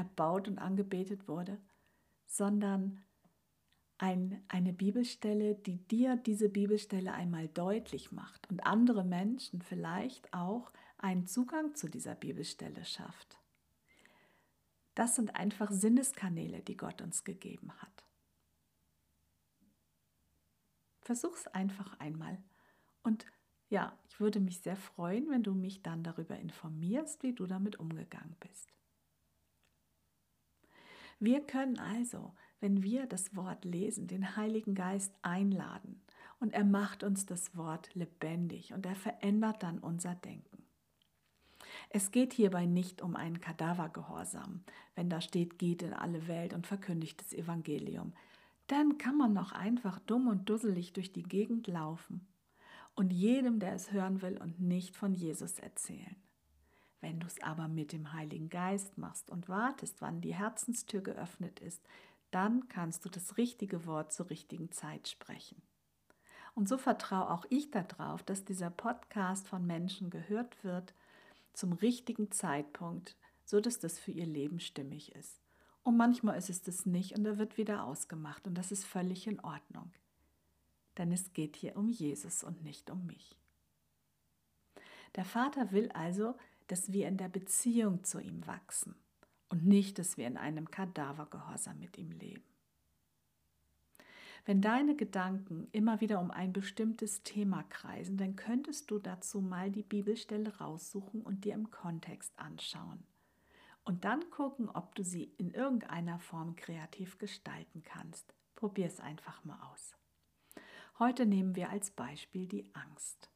erbaut 0.00 0.48
und 0.48 0.58
angebetet 0.58 1.28
wurde, 1.28 1.58
sondern 2.26 3.02
ein, 3.98 4.42
eine 4.48 4.72
Bibelstelle, 4.72 5.54
die 5.54 5.76
dir 5.76 6.16
diese 6.16 6.48
Bibelstelle 6.48 7.12
einmal 7.12 7.48
deutlich 7.48 8.12
macht 8.12 8.48
und 8.50 8.64
andere 8.64 9.04
Menschen 9.04 9.60
vielleicht 9.60 10.32
auch 10.32 10.72
einen 10.96 11.26
Zugang 11.26 11.74
zu 11.74 11.90
dieser 11.90 12.14
Bibelstelle 12.14 12.82
schafft. 12.86 13.36
Das 14.94 15.16
sind 15.16 15.36
einfach 15.36 15.70
Sinneskanäle, 15.70 16.62
die 16.62 16.78
Gott 16.78 17.02
uns 17.02 17.24
gegeben 17.24 17.70
hat. 17.82 18.04
Versuch's 21.02 21.46
einfach 21.46 22.00
einmal. 22.00 22.38
Und 23.02 23.26
ja, 23.68 23.98
ich 24.08 24.18
würde 24.18 24.40
mich 24.40 24.60
sehr 24.60 24.76
freuen, 24.76 25.30
wenn 25.30 25.42
du 25.42 25.52
mich 25.54 25.82
dann 25.82 26.02
darüber 26.02 26.38
informierst, 26.38 27.22
wie 27.22 27.34
du 27.34 27.46
damit 27.46 27.78
umgegangen 27.78 28.36
bist. 28.40 28.72
Wir 31.22 31.42
können 31.42 31.78
also, 31.78 32.32
wenn 32.60 32.82
wir 32.82 33.04
das 33.04 33.36
Wort 33.36 33.66
lesen, 33.66 34.06
den 34.06 34.36
Heiligen 34.36 34.74
Geist 34.74 35.14
einladen 35.20 36.00
und 36.38 36.54
er 36.54 36.64
macht 36.64 37.04
uns 37.04 37.26
das 37.26 37.54
Wort 37.54 37.94
lebendig 37.94 38.72
und 38.72 38.86
er 38.86 38.94
verändert 38.94 39.62
dann 39.62 39.80
unser 39.80 40.14
Denken. 40.14 40.64
Es 41.90 42.10
geht 42.10 42.32
hierbei 42.32 42.64
nicht 42.64 43.02
um 43.02 43.16
einen 43.16 43.40
Kadavergehorsam, 43.40 44.64
wenn 44.94 45.10
da 45.10 45.20
steht, 45.20 45.58
geht 45.58 45.82
in 45.82 45.92
alle 45.92 46.26
Welt 46.26 46.54
und 46.54 46.66
verkündigt 46.66 47.20
das 47.20 47.34
Evangelium. 47.34 48.14
Dann 48.66 48.96
kann 48.96 49.18
man 49.18 49.34
noch 49.34 49.52
einfach 49.52 49.98
dumm 49.98 50.26
und 50.26 50.48
dusselig 50.48 50.94
durch 50.94 51.12
die 51.12 51.22
Gegend 51.22 51.66
laufen 51.66 52.26
und 52.94 53.12
jedem, 53.12 53.58
der 53.60 53.74
es 53.74 53.92
hören 53.92 54.22
will 54.22 54.38
und 54.40 54.58
nicht 54.58 54.96
von 54.96 55.12
Jesus 55.12 55.58
erzählen. 55.58 56.16
Wenn 57.00 57.20
du 57.20 57.26
es 57.26 57.42
aber 57.42 57.68
mit 57.68 57.92
dem 57.92 58.12
Heiligen 58.12 58.50
Geist 58.50 58.98
machst 58.98 59.30
und 59.30 59.48
wartest, 59.48 60.00
wann 60.00 60.20
die 60.20 60.34
Herzenstür 60.34 61.00
geöffnet 61.00 61.60
ist, 61.60 61.82
dann 62.30 62.68
kannst 62.68 63.04
du 63.04 63.08
das 63.08 63.36
richtige 63.36 63.86
Wort 63.86 64.12
zur 64.12 64.30
richtigen 64.30 64.70
Zeit 64.70 65.08
sprechen. 65.08 65.62
Und 66.54 66.68
so 66.68 66.78
vertraue 66.78 67.30
auch 67.30 67.46
ich 67.48 67.70
darauf, 67.70 68.22
dass 68.22 68.44
dieser 68.44 68.70
Podcast 68.70 69.48
von 69.48 69.66
Menschen 69.66 70.10
gehört 70.10 70.62
wird 70.62 70.94
zum 71.52 71.72
richtigen 71.72 72.30
Zeitpunkt, 72.30 73.16
so 73.44 73.60
dass 73.60 73.78
das 73.78 73.98
für 73.98 74.10
ihr 74.10 74.26
Leben 74.26 74.60
stimmig 74.60 75.14
ist. 75.14 75.40
Und 75.82 75.96
manchmal 75.96 76.36
ist 76.36 76.50
es 76.50 76.62
das 76.62 76.86
nicht 76.86 77.16
und 77.16 77.24
er 77.24 77.38
wird 77.38 77.56
wieder 77.56 77.84
ausgemacht 77.84 78.46
und 78.46 78.54
das 78.54 78.70
ist 78.70 78.84
völlig 78.84 79.26
in 79.26 79.40
Ordnung. 79.40 79.90
Denn 80.98 81.12
es 81.12 81.32
geht 81.32 81.56
hier 81.56 81.76
um 81.76 81.88
Jesus 81.88 82.44
und 82.44 82.62
nicht 82.62 82.90
um 82.90 83.06
mich. 83.06 83.36
Der 85.16 85.24
Vater 85.24 85.72
will 85.72 85.90
also, 85.92 86.36
dass 86.70 86.92
wir 86.92 87.08
in 87.08 87.16
der 87.16 87.28
Beziehung 87.28 88.04
zu 88.04 88.20
ihm 88.20 88.46
wachsen 88.46 88.94
und 89.48 89.66
nicht, 89.66 89.98
dass 89.98 90.16
wir 90.16 90.26
in 90.26 90.36
einem 90.36 90.70
Kadavergehorsam 90.70 91.78
mit 91.78 91.98
ihm 91.98 92.12
leben. 92.12 92.44
Wenn 94.46 94.62
deine 94.62 94.96
Gedanken 94.96 95.68
immer 95.72 96.00
wieder 96.00 96.20
um 96.20 96.30
ein 96.30 96.52
bestimmtes 96.52 97.22
Thema 97.22 97.62
kreisen, 97.64 98.16
dann 98.16 98.36
könntest 98.36 98.90
du 98.90 98.98
dazu 98.98 99.40
mal 99.40 99.70
die 99.70 99.82
Bibelstelle 99.82 100.58
raussuchen 100.58 101.22
und 101.22 101.44
dir 101.44 101.54
im 101.54 101.70
Kontext 101.70 102.32
anschauen. 102.38 103.04
Und 103.84 104.04
dann 104.04 104.30
gucken, 104.30 104.68
ob 104.70 104.94
du 104.94 105.02
sie 105.02 105.24
in 105.36 105.50
irgendeiner 105.50 106.18
Form 106.18 106.56
kreativ 106.56 107.18
gestalten 107.18 107.82
kannst. 107.82 108.34
Probier 108.54 108.86
es 108.86 109.00
einfach 109.00 109.44
mal 109.44 109.58
aus. 109.72 109.94
Heute 110.98 111.26
nehmen 111.26 111.56
wir 111.56 111.70
als 111.70 111.90
Beispiel 111.90 112.46
die 112.46 112.70
Angst. 112.74 113.30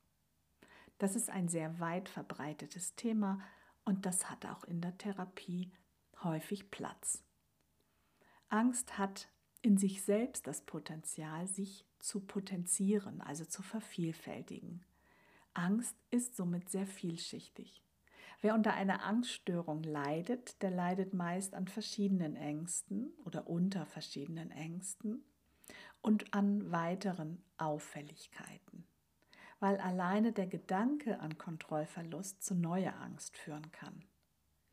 Das 1.05 1.17
ist 1.17 1.29
ein 1.29 1.49
sehr 1.49 1.81
weit 1.81 2.09
verbreitetes 2.09 2.95
Thema 2.95 3.39
und 3.85 4.07
das 4.07 4.31
hat 4.31 4.47
auch 4.47 4.65
in 4.65 4.81
der 4.81 4.97
Therapie 4.97 5.71
häufig 6.23 6.71
Platz. 6.71 7.23
Angst 8.49 8.97
hat 8.97 9.29
in 9.61 9.77
sich 9.77 10.03
selbst 10.03 10.47
das 10.47 10.63
Potenzial, 10.63 11.47
sich 11.47 11.85
zu 11.99 12.21
potenzieren, 12.21 13.21
also 13.21 13.45
zu 13.45 13.61
vervielfältigen. 13.61 14.83
Angst 15.53 15.95
ist 16.11 16.37
somit 16.37 16.71
sehr 16.71 16.87
vielschichtig. 16.87 17.83
Wer 18.41 18.55
unter 18.55 18.73
einer 18.73 19.05
Angststörung 19.05 19.83
leidet, 19.83 20.63
der 20.63 20.71
leidet 20.71 21.13
meist 21.13 21.53
an 21.53 21.69
verschiedenen 21.69 22.35
Ängsten 22.35 23.13
oder 23.27 23.47
unter 23.47 23.85
verschiedenen 23.85 24.51
Ängsten 24.51 25.23
und 26.01 26.33
an 26.33 26.73
weiteren 26.73 27.45
Auffälligkeiten 27.59 28.87
weil 29.65 29.79
alleine 29.79 30.35
der 30.35 30.47
Gedanke 30.47 31.21
an 31.21 31.39
Kontrollverlust 31.39 32.43
zu 32.43 32.55
neuer 32.55 33.01
Angst 33.01 33.35
führen 33.35 33.73
kann. 33.73 34.05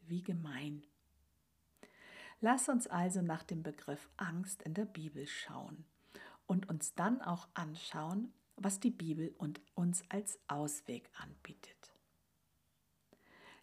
Wie 0.02 0.22
gemein. 0.22 0.86
Lass 2.42 2.68
uns 2.68 2.88
also 2.88 3.22
nach 3.22 3.44
dem 3.44 3.64
Begriff 3.64 4.10
Angst 4.18 4.62
in 4.64 4.74
der 4.74 4.84
Bibel 4.84 5.28
schauen 5.28 5.86
und 6.46 6.68
uns 6.68 6.94
dann 6.94 7.22
auch 7.22 7.48
anschauen, 7.54 8.34
was 8.58 8.82
die 8.82 8.92
Bibel 8.92 9.34
uns 9.76 10.04
als 10.10 10.38
Ausweg 10.50 11.10
anbietet. 11.14 11.94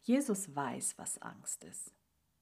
Jesus 0.01 0.57
weiß, 0.57 0.97
was 0.97 1.21
Angst 1.21 1.63
ist. 1.65 1.93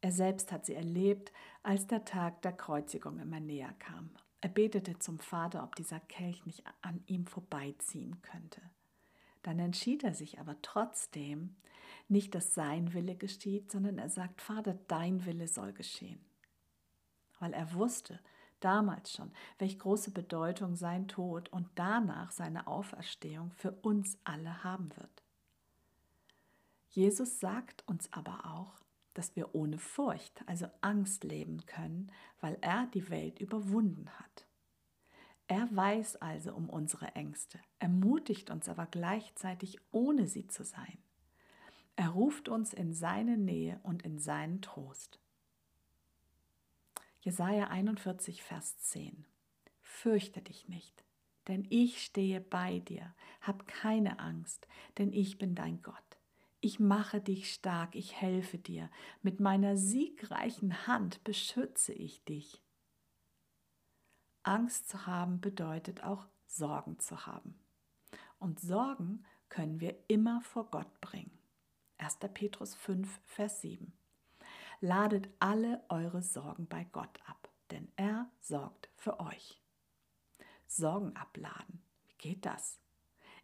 Er 0.00 0.12
selbst 0.12 0.52
hat 0.52 0.64
sie 0.64 0.74
erlebt, 0.74 1.32
als 1.64 1.88
der 1.88 2.04
Tag 2.04 2.40
der 2.42 2.52
Kreuzigung 2.52 3.18
immer 3.18 3.40
näher 3.40 3.74
kam. 3.80 4.10
Er 4.40 4.50
betete 4.50 4.96
zum 5.00 5.18
Vater, 5.18 5.64
ob 5.64 5.74
dieser 5.74 5.98
Kelch 5.98 6.46
nicht 6.46 6.62
an 6.82 7.02
ihm 7.06 7.26
vorbeiziehen 7.26 8.22
könnte. 8.22 8.62
Dann 9.46 9.60
entschied 9.60 10.02
er 10.02 10.12
sich 10.12 10.40
aber 10.40 10.60
trotzdem, 10.60 11.54
nicht, 12.08 12.34
dass 12.34 12.52
sein 12.52 12.94
Wille 12.94 13.14
geschieht, 13.14 13.70
sondern 13.70 13.96
er 13.96 14.08
sagt, 14.08 14.40
Vater, 14.40 14.76
dein 14.88 15.24
Wille 15.24 15.46
soll 15.46 15.72
geschehen. 15.72 16.18
Weil 17.38 17.52
er 17.52 17.72
wusste 17.72 18.18
damals 18.58 19.12
schon, 19.12 19.30
welche 19.58 19.78
große 19.78 20.10
Bedeutung 20.10 20.74
sein 20.74 21.06
Tod 21.06 21.48
und 21.50 21.68
danach 21.76 22.32
seine 22.32 22.66
Auferstehung 22.66 23.52
für 23.52 23.70
uns 23.70 24.18
alle 24.24 24.64
haben 24.64 24.90
wird. 24.96 25.22
Jesus 26.88 27.38
sagt 27.38 27.84
uns 27.86 28.12
aber 28.12 28.46
auch, 28.46 28.80
dass 29.14 29.36
wir 29.36 29.54
ohne 29.54 29.78
Furcht, 29.78 30.42
also 30.46 30.66
Angst 30.80 31.22
leben 31.22 31.64
können, 31.66 32.10
weil 32.40 32.58
er 32.62 32.88
die 32.88 33.10
Welt 33.10 33.38
überwunden 33.38 34.10
hat. 34.18 34.45
Er 35.48 35.68
weiß 35.74 36.16
also 36.16 36.54
um 36.54 36.68
unsere 36.68 37.14
Ängste, 37.14 37.60
ermutigt 37.78 38.50
uns 38.50 38.68
aber 38.68 38.86
gleichzeitig 38.86 39.78
ohne 39.92 40.26
sie 40.26 40.48
zu 40.48 40.64
sein. 40.64 40.98
Er 41.94 42.10
ruft 42.10 42.48
uns 42.48 42.74
in 42.74 42.92
seine 42.92 43.38
Nähe 43.38 43.80
und 43.82 44.02
in 44.02 44.18
seinen 44.18 44.60
Trost. 44.60 45.20
Jesaja 47.20 47.68
41, 47.68 48.42
Vers 48.42 48.78
10. 48.78 49.24
Fürchte 49.82 50.42
dich 50.42 50.68
nicht, 50.68 51.04
denn 51.48 51.66
ich 51.70 52.02
stehe 52.02 52.40
bei 52.40 52.80
dir. 52.80 53.14
Hab 53.40 53.66
keine 53.66 54.18
Angst, 54.18 54.68
denn 54.98 55.12
ich 55.12 55.38
bin 55.38 55.54
dein 55.54 55.80
Gott. 55.80 56.18
Ich 56.60 56.80
mache 56.80 57.20
dich 57.20 57.52
stark, 57.52 57.94
ich 57.94 58.20
helfe 58.20 58.58
dir. 58.58 58.90
Mit 59.22 59.40
meiner 59.40 59.76
siegreichen 59.76 60.86
Hand 60.86 61.22
beschütze 61.24 61.92
ich 61.92 62.24
dich. 62.24 62.60
Angst 64.46 64.88
zu 64.88 65.06
haben 65.06 65.40
bedeutet 65.40 66.04
auch 66.04 66.26
Sorgen 66.46 67.00
zu 67.00 67.26
haben. 67.26 67.58
Und 68.38 68.60
Sorgen 68.60 69.24
können 69.48 69.80
wir 69.80 69.96
immer 70.08 70.40
vor 70.42 70.70
Gott 70.70 71.00
bringen. 71.00 71.36
1. 71.98 72.18
Petrus 72.32 72.74
5, 72.76 73.20
Vers 73.24 73.60
7. 73.62 73.92
Ladet 74.80 75.28
alle 75.40 75.82
eure 75.88 76.22
Sorgen 76.22 76.68
bei 76.68 76.84
Gott 76.84 77.18
ab, 77.26 77.50
denn 77.72 77.90
er 77.96 78.30
sorgt 78.40 78.88
für 78.94 79.18
euch. 79.18 79.60
Sorgen 80.68 81.16
abladen. 81.16 81.82
Wie 82.06 82.14
geht 82.18 82.46
das? 82.46 82.78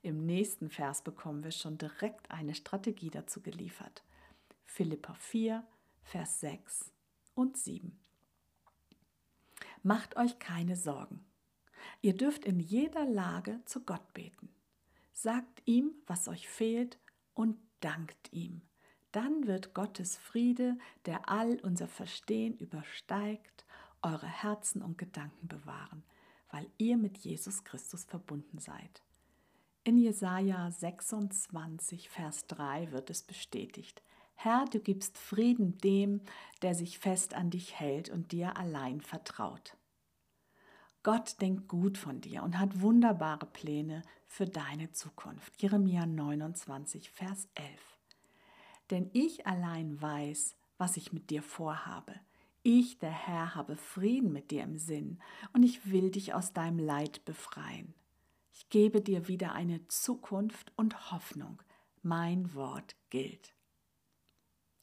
Im 0.02 0.24
nächsten 0.24 0.70
Vers 0.70 1.02
bekommen 1.02 1.42
wir 1.42 1.52
schon 1.52 1.78
direkt 1.78 2.30
eine 2.30 2.54
Strategie 2.54 3.10
dazu 3.10 3.40
geliefert. 3.40 4.04
Philippa 4.66 5.14
4, 5.14 5.66
Vers 6.02 6.40
6 6.40 6.92
und 7.34 7.56
7. 7.56 8.01
Macht 9.82 10.16
euch 10.16 10.38
keine 10.38 10.76
Sorgen. 10.76 11.24
Ihr 12.00 12.16
dürft 12.16 12.44
in 12.44 12.60
jeder 12.60 13.04
Lage 13.04 13.60
zu 13.64 13.80
Gott 13.84 14.12
beten. 14.14 14.48
Sagt 15.12 15.62
ihm, 15.66 15.92
was 16.06 16.28
euch 16.28 16.48
fehlt 16.48 16.98
und 17.34 17.58
dankt 17.80 18.32
ihm. 18.32 18.62
Dann 19.10 19.46
wird 19.46 19.74
Gottes 19.74 20.16
Friede, 20.16 20.78
der 21.04 21.28
all 21.28 21.60
unser 21.60 21.88
Verstehen 21.88 22.56
übersteigt, 22.56 23.66
eure 24.02 24.26
Herzen 24.26 24.82
und 24.82 24.98
Gedanken 24.98 25.48
bewahren, 25.48 26.02
weil 26.50 26.70
ihr 26.78 26.96
mit 26.96 27.18
Jesus 27.18 27.64
Christus 27.64 28.04
verbunden 28.04 28.58
seid. 28.58 29.02
In 29.84 29.98
Jesaja 29.98 30.70
26, 30.70 32.08
Vers 32.08 32.46
3 32.46 32.92
wird 32.92 33.10
es 33.10 33.22
bestätigt. 33.22 34.00
Herr, 34.34 34.64
du 34.66 34.80
gibst 34.80 35.18
Frieden 35.18 35.78
dem, 35.78 36.20
der 36.62 36.74
sich 36.74 36.98
fest 36.98 37.34
an 37.34 37.50
dich 37.50 37.78
hält 37.78 38.10
und 38.10 38.32
dir 38.32 38.56
allein 38.56 39.00
vertraut. 39.00 39.76
Gott 41.02 41.40
denkt 41.40 41.68
gut 41.68 41.98
von 41.98 42.20
dir 42.20 42.42
und 42.44 42.58
hat 42.58 42.80
wunderbare 42.80 43.46
Pläne 43.46 44.02
für 44.26 44.46
deine 44.46 44.92
Zukunft. 44.92 45.60
Jeremia 45.60 46.06
29, 46.06 47.10
Vers 47.10 47.48
11. 47.54 47.70
Denn 48.90 49.10
ich 49.12 49.46
allein 49.46 50.00
weiß, 50.00 50.54
was 50.78 50.96
ich 50.96 51.12
mit 51.12 51.30
dir 51.30 51.42
vorhabe. 51.42 52.14
Ich, 52.62 53.00
der 53.00 53.10
Herr, 53.10 53.56
habe 53.56 53.76
Frieden 53.76 54.32
mit 54.32 54.52
dir 54.52 54.62
im 54.62 54.78
Sinn 54.78 55.18
und 55.52 55.64
ich 55.64 55.90
will 55.90 56.12
dich 56.12 56.34
aus 56.34 56.52
deinem 56.52 56.78
Leid 56.78 57.24
befreien. 57.24 57.94
Ich 58.52 58.68
gebe 58.68 59.00
dir 59.00 59.26
wieder 59.26 59.52
eine 59.52 59.86
Zukunft 59.88 60.72
und 60.76 61.10
Hoffnung. 61.10 61.60
Mein 62.02 62.54
Wort 62.54 62.94
gilt. 63.10 63.54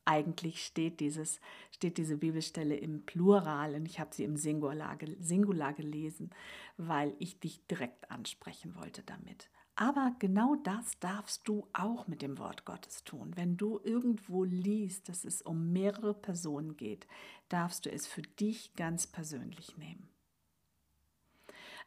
Eigentlich 0.10 0.66
steht, 0.66 1.02
dieses, 1.02 1.40
steht 1.70 2.00
diese 2.00 2.18
Bibelstelle 2.18 2.76
im 2.76 3.06
Plural 3.06 3.76
und 3.76 3.86
ich 3.86 4.00
habe 4.00 4.10
sie 4.12 4.24
im 4.24 4.38
Singular, 4.38 4.98
Singular 5.20 5.72
gelesen, 5.74 6.32
weil 6.78 7.14
ich 7.20 7.40
dich 7.40 7.64
direkt 7.68 8.10
ansprechen 8.10 8.74
wollte 8.74 9.04
damit. 9.04 9.52
Aber 9.76 10.16
genau 10.18 10.56
das 10.64 10.98
darfst 11.00 11.48
du 11.48 11.68
auch 11.74 12.08
mit 12.08 12.24
dem 12.24 12.40
Wort 12.40 12.66
Gottes 12.66 13.04
tun. 13.04 13.34
Wenn 13.36 13.56
du 13.56 13.80
irgendwo 13.84 14.44
liest, 14.44 15.10
dass 15.10 15.26
es 15.26 15.44
um 15.44 15.72
mehrere 15.74 16.16
Personen 16.16 16.76
geht, 16.76 17.06
darfst 17.48 17.86
du 17.86 17.92
es 17.92 18.08
für 18.08 18.24
dich 18.24 18.74
ganz 18.74 19.06
persönlich 19.06 19.78
nehmen. 19.78 20.10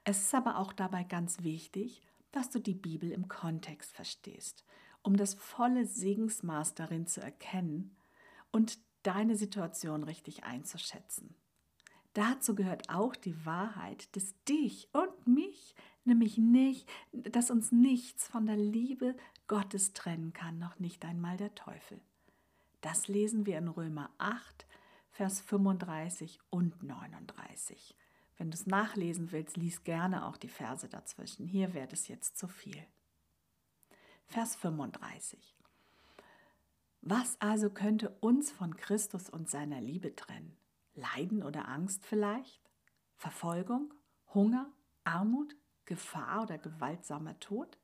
Es 0.04 0.20
ist 0.20 0.34
aber 0.36 0.58
auch 0.58 0.72
dabei 0.72 1.02
ganz 1.02 1.42
wichtig, 1.42 2.02
dass 2.30 2.50
du 2.50 2.60
die 2.60 2.76
Bibel 2.76 3.10
im 3.10 3.26
Kontext 3.26 3.92
verstehst, 3.92 4.64
um 5.02 5.16
das 5.16 5.34
volle 5.34 5.86
Segensmaß 5.86 6.76
darin 6.76 7.08
zu 7.08 7.20
erkennen 7.20 7.96
und 8.52 8.78
deine 9.02 9.36
Situation 9.36 10.04
richtig 10.04 10.44
einzuschätzen. 10.44 11.34
Dazu 12.14 12.54
gehört 12.54 12.90
auch 12.90 13.16
die 13.16 13.44
Wahrheit, 13.46 14.14
dass 14.14 14.34
dich 14.44 14.88
und 14.92 15.26
mich, 15.26 15.74
nämlich 16.04 16.36
nicht, 16.36 16.88
dass 17.12 17.50
uns 17.50 17.72
nichts 17.72 18.28
von 18.28 18.46
der 18.46 18.56
Liebe 18.56 19.16
Gottes 19.46 19.94
trennen 19.94 20.32
kann, 20.32 20.58
noch 20.58 20.78
nicht 20.78 21.04
einmal 21.04 21.36
der 21.36 21.54
Teufel. 21.54 22.00
Das 22.82 23.08
lesen 23.08 23.46
wir 23.46 23.58
in 23.58 23.68
Römer 23.68 24.10
8, 24.18 24.66
Vers 25.10 25.40
35 25.40 26.38
und 26.50 26.82
39. 26.82 27.96
Wenn 28.36 28.50
du 28.50 28.54
es 28.54 28.66
nachlesen 28.66 29.30
willst, 29.30 29.56
lies 29.56 29.84
gerne 29.84 30.26
auch 30.26 30.36
die 30.36 30.48
Verse 30.48 30.88
dazwischen. 30.88 31.46
Hier 31.46 31.74
wäre 31.74 31.92
es 31.92 32.08
jetzt 32.08 32.36
zu 32.36 32.48
viel. 32.48 32.84
Vers 34.26 34.56
35. 34.56 35.54
Was 37.04 37.36
also 37.40 37.68
könnte 37.68 38.10
uns 38.20 38.52
von 38.52 38.76
Christus 38.76 39.28
und 39.28 39.50
seiner 39.50 39.80
Liebe 39.80 40.14
trennen? 40.14 40.56
Leiden 40.94 41.42
oder 41.42 41.68
Angst 41.68 42.06
vielleicht? 42.06 42.70
Verfolgung? 43.16 43.92
Hunger? 44.32 44.70
Armut? 45.02 45.56
Gefahr 45.84 46.44
oder 46.44 46.58
gewaltsamer 46.58 47.40
Tod? 47.40 47.76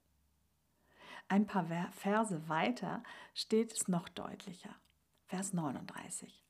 Ein 1.27 1.47
paar 1.47 1.67
Verse 1.91 2.49
weiter 2.49 3.03
steht 3.35 3.73
es 3.73 3.89
noch 3.89 4.09
deutlicher. 4.09 4.77
Vers 5.27 5.53
39. 5.53 6.45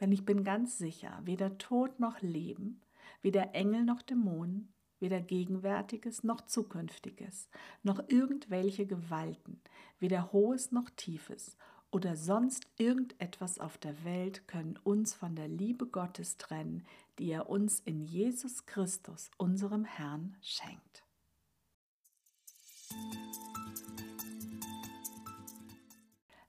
Denn 0.00 0.12
ich 0.12 0.24
bin 0.24 0.44
ganz 0.44 0.78
sicher, 0.78 1.18
weder 1.24 1.58
Tod 1.58 1.98
noch 1.98 2.22
Leben, 2.22 2.82
weder 3.22 3.52
Engel 3.52 3.82
noch 3.82 4.00
Dämonen, 4.00 4.72
weder 5.00 5.20
Gegenwärtiges 5.20 6.22
noch 6.22 6.42
Zukünftiges, 6.42 7.48
noch 7.82 8.00
irgendwelche 8.06 8.86
Gewalten, 8.86 9.60
weder 9.98 10.30
Hohes 10.30 10.70
noch 10.70 10.88
Tiefes 10.90 11.56
oder 11.92 12.16
sonst 12.16 12.66
irgendetwas 12.78 13.58
auf 13.58 13.78
der 13.78 14.02
Welt 14.02 14.48
können 14.48 14.78
uns 14.82 15.14
von 15.14 15.36
der 15.36 15.46
Liebe 15.46 15.86
Gottes 15.86 16.38
trennen, 16.38 16.84
die 17.18 17.30
er 17.30 17.48
uns 17.48 17.80
in 17.80 18.00
Jesus 18.00 18.66
Christus, 18.66 19.30
unserem 19.36 19.84
Herrn, 19.84 20.36
schenkt. 20.40 21.04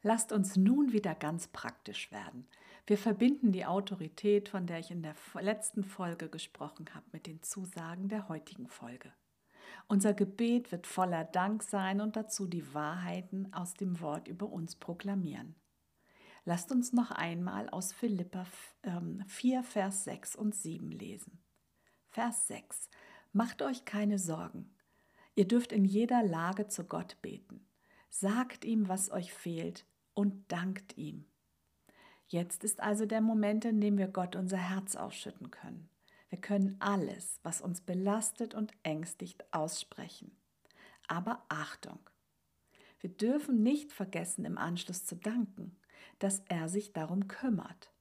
Lasst 0.02 0.32
uns 0.32 0.56
nun 0.56 0.92
wieder 0.92 1.14
ganz 1.14 1.48
praktisch 1.48 2.12
werden. 2.12 2.48
Wir 2.88 2.98
verbinden 2.98 3.52
die 3.52 3.66
Autorität, 3.66 4.50
von 4.50 4.66
der 4.66 4.80
ich 4.80 4.92
in 4.92 5.02
der 5.02 5.16
letzten 5.40 5.84
Folge 5.84 6.30
gesprochen 6.30 6.86
habe, 6.94 7.06
mit 7.12 7.28
den 7.28 7.42
Zusagen 7.42 8.10
der 8.10 8.28
heutigen 8.28 8.68
Folge. 8.68 9.14
Unser 9.88 10.14
Gebet 10.14 10.72
wird 10.72 10.88
voller 10.88 11.24
Dank 11.24 11.64
sein 11.64 12.02
und 12.02 12.16
dazu 12.16 12.48
die 12.48 12.74
Wahrheiten 12.74 13.54
aus 13.54 13.74
dem 13.74 14.00
Wort 14.00 14.28
über 14.28 14.50
uns 14.50 14.76
proklamieren. 14.76 15.56
Lasst 16.46 16.72
uns 16.72 16.92
noch 16.92 17.12
einmal 17.12 17.70
aus 17.70 17.94
Philippa 17.94 18.46
4, 19.28 19.58
ähm, 19.58 19.64
Vers 19.64 20.04
6 20.04 20.36
und 20.36 20.56
7 20.56 20.92
lesen. 20.92 21.42
Vers 22.10 22.48
6. 22.48 22.90
Macht 23.32 23.62
euch 23.62 23.86
keine 23.86 24.20
Sorgen. 24.20 24.76
Ihr 25.36 25.48
dürft 25.48 25.72
in 25.72 25.86
jeder 25.86 26.22
Lage 26.22 26.68
zu 26.68 26.84
Gott 26.84 27.22
beten. 27.22 27.66
Sagt 28.10 28.66
ihm, 28.66 28.88
was 28.88 29.10
euch 29.10 29.34
fehlt 29.34 29.88
und 30.14 30.52
dankt 30.52 30.98
ihm. 30.98 31.26
Jetzt 32.28 32.64
ist 32.64 32.82
also 32.82 33.06
der 33.06 33.22
Moment, 33.22 33.66
in 33.66 33.82
dem 33.82 33.98
wir 33.98 34.08
Gott 34.08 34.36
unser 34.36 34.58
Herz 34.58 34.96
ausschütten 34.96 35.50
können. 35.50 35.90
Wir 36.34 36.42
können 36.42 36.78
alles, 36.80 37.40
was 37.44 37.62
uns 37.62 37.82
belastet 37.82 38.56
und 38.56 38.74
ängstigt, 38.82 39.46
aussprechen. 39.54 40.36
Aber 41.08 41.46
Achtung! 41.48 42.00
Wir 43.02 43.12
dürfen 43.12 43.62
nicht 43.62 43.92
vergessen, 43.94 44.44
im 44.44 44.58
Anschluss 44.58 45.06
zu 45.06 45.16
danken. 45.16 45.78
dass 46.18 46.40
er 46.48 46.70
sich 46.70 46.92
darum 46.92 47.28
kümmert. 47.28 47.94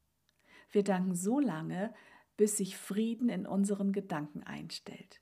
Wir 0.71 0.83
danken 0.83 1.15
so 1.15 1.41
lange, 1.41 1.93
bis 2.39 2.57
sich 2.57 2.79
Frieden 2.79 3.29
in 3.29 3.47
unseren 3.47 3.93
Gedanken 3.93 4.43
einstellt. 4.45 5.21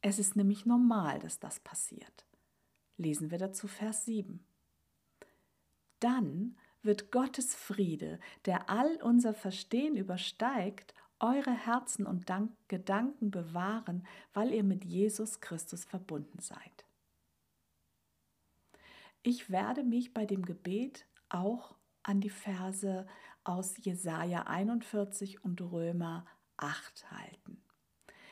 Es 0.00 0.20
ist 0.20 0.36
nämlich 0.36 0.66
normal, 0.66 1.18
dass 1.18 1.40
das 1.40 1.58
passiert. 1.58 2.26
Lesen 2.96 3.32
wir 3.32 3.38
dazu 3.38 3.66
Vers 3.66 4.04
7. 4.04 4.46
Dann 5.98 6.56
wird 6.82 7.10
Gottes 7.10 7.56
Friede, 7.56 8.20
der 8.44 8.70
all 8.70 9.02
unser 9.02 9.34
Verstehen 9.34 9.96
übersteigt, 9.96 10.94
eure 11.20 11.52
Herzen 11.52 12.06
und 12.06 12.28
Dank 12.28 12.52
Gedanken 12.68 13.30
bewahren, 13.30 14.06
weil 14.34 14.52
ihr 14.52 14.64
mit 14.64 14.84
Jesus 14.84 15.40
Christus 15.40 15.84
verbunden 15.84 16.38
seid. 16.40 16.84
Ich 19.22 19.50
werde 19.50 19.82
mich 19.82 20.14
bei 20.14 20.26
dem 20.26 20.44
Gebet 20.44 21.06
auch 21.28 21.74
an 22.02 22.20
die 22.20 22.30
Verse 22.30 23.06
aus 23.44 23.74
Jesaja 23.78 24.42
41 24.44 25.44
und 25.44 25.60
Römer 25.60 26.26
8 26.56 27.10
halten. 27.10 27.60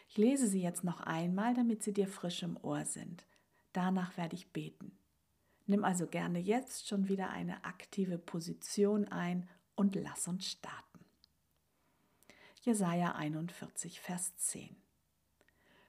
Ich 0.09 0.17
lese 0.17 0.47
sie 0.47 0.63
jetzt 0.63 0.85
noch 0.85 1.01
einmal, 1.01 1.55
damit 1.55 1.83
sie 1.83 1.93
dir 1.93 2.07
frisch 2.07 2.43
im 2.45 2.57
Ohr 2.63 2.85
sind. 2.85 3.27
Danach 3.73 4.17
werde 4.17 4.37
ich 4.37 4.53
beten. 4.53 4.97
Nimm 5.67 5.83
also 5.83 6.07
gerne 6.07 6.39
jetzt 6.39 6.87
schon 6.87 7.09
wieder 7.09 7.31
eine 7.31 7.65
aktive 7.65 8.19
Position 8.19 9.09
ein 9.09 9.49
und 9.75 9.97
lass 9.97 10.29
uns 10.29 10.47
starten. 10.47 10.94
Jesaja 12.65 13.15
41, 13.15 14.01
Vers 14.01 14.35
10. 14.39 14.75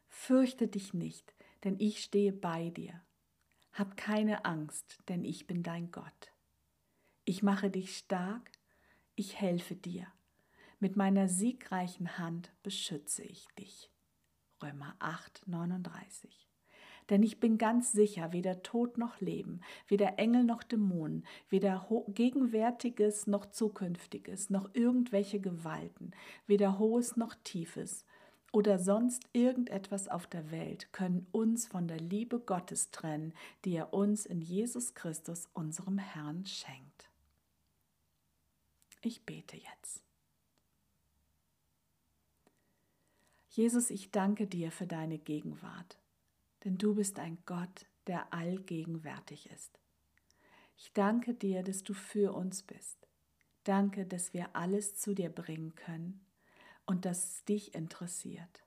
Fürchte 0.09 0.67
dich 0.67 0.93
nicht, 0.93 1.33
denn 1.63 1.79
ich 1.79 2.03
stehe 2.03 2.33
bei 2.33 2.69
dir. 2.69 3.01
Hab 3.71 3.95
keine 3.95 4.43
Angst, 4.43 4.97
denn 5.07 5.23
ich 5.23 5.47
bin 5.47 5.63
dein 5.63 5.89
Gott. 5.91 6.33
Ich 7.23 7.41
mache 7.41 7.69
dich 7.69 7.95
stark, 7.95 8.51
ich 9.15 9.39
helfe 9.39 9.77
dir. 9.77 10.05
Mit 10.81 10.97
meiner 10.97 11.29
siegreichen 11.29 12.17
Hand 12.17 12.51
beschütze 12.61 13.23
ich 13.23 13.47
dich. 13.57 13.89
Römer 14.61 14.97
8, 14.99 15.47
39. 15.47 16.45
Denn 17.09 17.21
ich 17.21 17.39
bin 17.39 17.57
ganz 17.57 17.91
sicher, 17.91 18.33
weder 18.33 18.63
Tod 18.63 18.97
noch 18.97 19.19
Leben, 19.21 19.61
weder 19.87 20.17
Engel 20.17 20.43
noch 20.43 20.63
Dämonen, 20.63 21.25
weder 21.49 21.87
Gegenwärtiges 22.07 23.27
noch 23.27 23.45
Zukünftiges, 23.45 24.49
noch 24.49 24.69
irgendwelche 24.73 25.39
Gewalten, 25.39 26.11
weder 26.47 26.79
Hohes 26.79 27.15
noch 27.15 27.35
Tiefes 27.43 28.05
oder 28.51 28.79
sonst 28.79 29.27
irgendetwas 29.33 30.07
auf 30.07 30.27
der 30.27 30.49
Welt 30.49 30.93
können 30.93 31.27
uns 31.31 31.67
von 31.67 31.87
der 31.87 31.99
Liebe 31.99 32.39
Gottes 32.39 32.89
trennen, 32.89 33.33
die 33.65 33.75
er 33.75 33.93
uns 33.93 34.25
in 34.25 34.41
Jesus 34.41 34.93
Christus, 34.93 35.49
unserem 35.53 35.97
Herrn, 35.97 36.45
schenkt. 36.45 37.09
Ich 39.01 39.25
bete 39.25 39.57
jetzt. 39.57 40.01
Jesus, 43.49 43.89
ich 43.89 44.11
danke 44.11 44.47
dir 44.47 44.71
für 44.71 44.87
deine 44.87 45.17
Gegenwart 45.17 45.97
denn 46.65 46.78
du 46.78 46.95
bist 46.95 47.19
ein 47.19 47.38
Gott, 47.45 47.86
der 48.08 48.34
allgegenwärtig 48.34 49.49
ist. 49.51 49.80
Ich 50.78 50.91
danke 50.93 51.34
dir, 51.34 51.63
dass 51.63 51.84
du 51.84 51.93
für 51.93 52.34
uns 52.34 52.63
bist. 52.63 53.08
Danke, 53.63 54.06
dass 54.06 54.34
wir 54.34 54.56
alles 54.56 54.95
zu 54.95 55.13
dir 55.13 55.30
bringen 55.30 55.75
können 55.75 56.25
und 56.86 57.06
dass 57.06 57.23
es 57.23 57.45
dich 57.45 57.73
interessiert. 57.73 58.63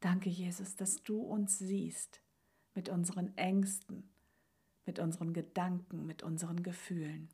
Danke, 0.00 0.28
Jesus, 0.28 0.76
dass 0.76 1.02
du 1.02 1.20
uns 1.20 1.58
siehst 1.58 2.20
mit 2.74 2.88
unseren 2.88 3.36
Ängsten, 3.36 4.10
mit 4.84 4.98
unseren 4.98 5.32
Gedanken, 5.32 6.06
mit 6.06 6.22
unseren 6.22 6.62
Gefühlen. 6.62 7.28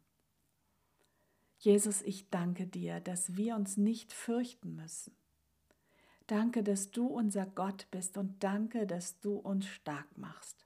Jesus, 1.59 2.03
ich 2.03 2.29
danke 2.31 2.67
dir, 2.67 3.01
dass 3.01 3.37
wir 3.37 3.57
uns 3.57 3.77
nicht 3.77 4.13
fürchten 4.13 4.75
müssen, 4.75 5.15
Danke, 6.33 6.63
dass 6.63 6.91
du 6.91 7.09
unser 7.09 7.45
Gott 7.45 7.87
bist 7.91 8.17
und 8.17 8.43
danke, 8.43 8.87
dass 8.87 9.21
du 9.21 9.35
uns 9.37 9.67
stark 9.67 10.17
machst. 10.17 10.65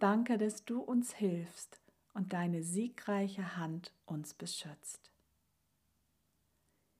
Danke, 0.00 0.36
dass 0.36 0.64
du 0.64 0.80
uns 0.80 1.14
hilfst 1.14 1.80
und 2.12 2.32
deine 2.32 2.64
siegreiche 2.64 3.56
Hand 3.56 3.92
uns 4.04 4.34
beschützt. 4.34 5.12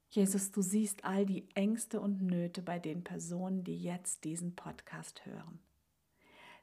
Jesus, 0.09 0.53
du 0.53 0.63
siehst 0.63 1.03
all 1.05 1.27
die 1.27 1.49
Ängste 1.57 2.01
und 2.01 2.23
Nöte 2.23 2.63
bei 2.63 2.79
den 2.79 3.03
Personen, 3.03 3.65
die 3.65 3.77
jetzt 3.77 4.23
diesen 4.23 4.55
Podcast 4.55 5.27
hören. 5.27 5.59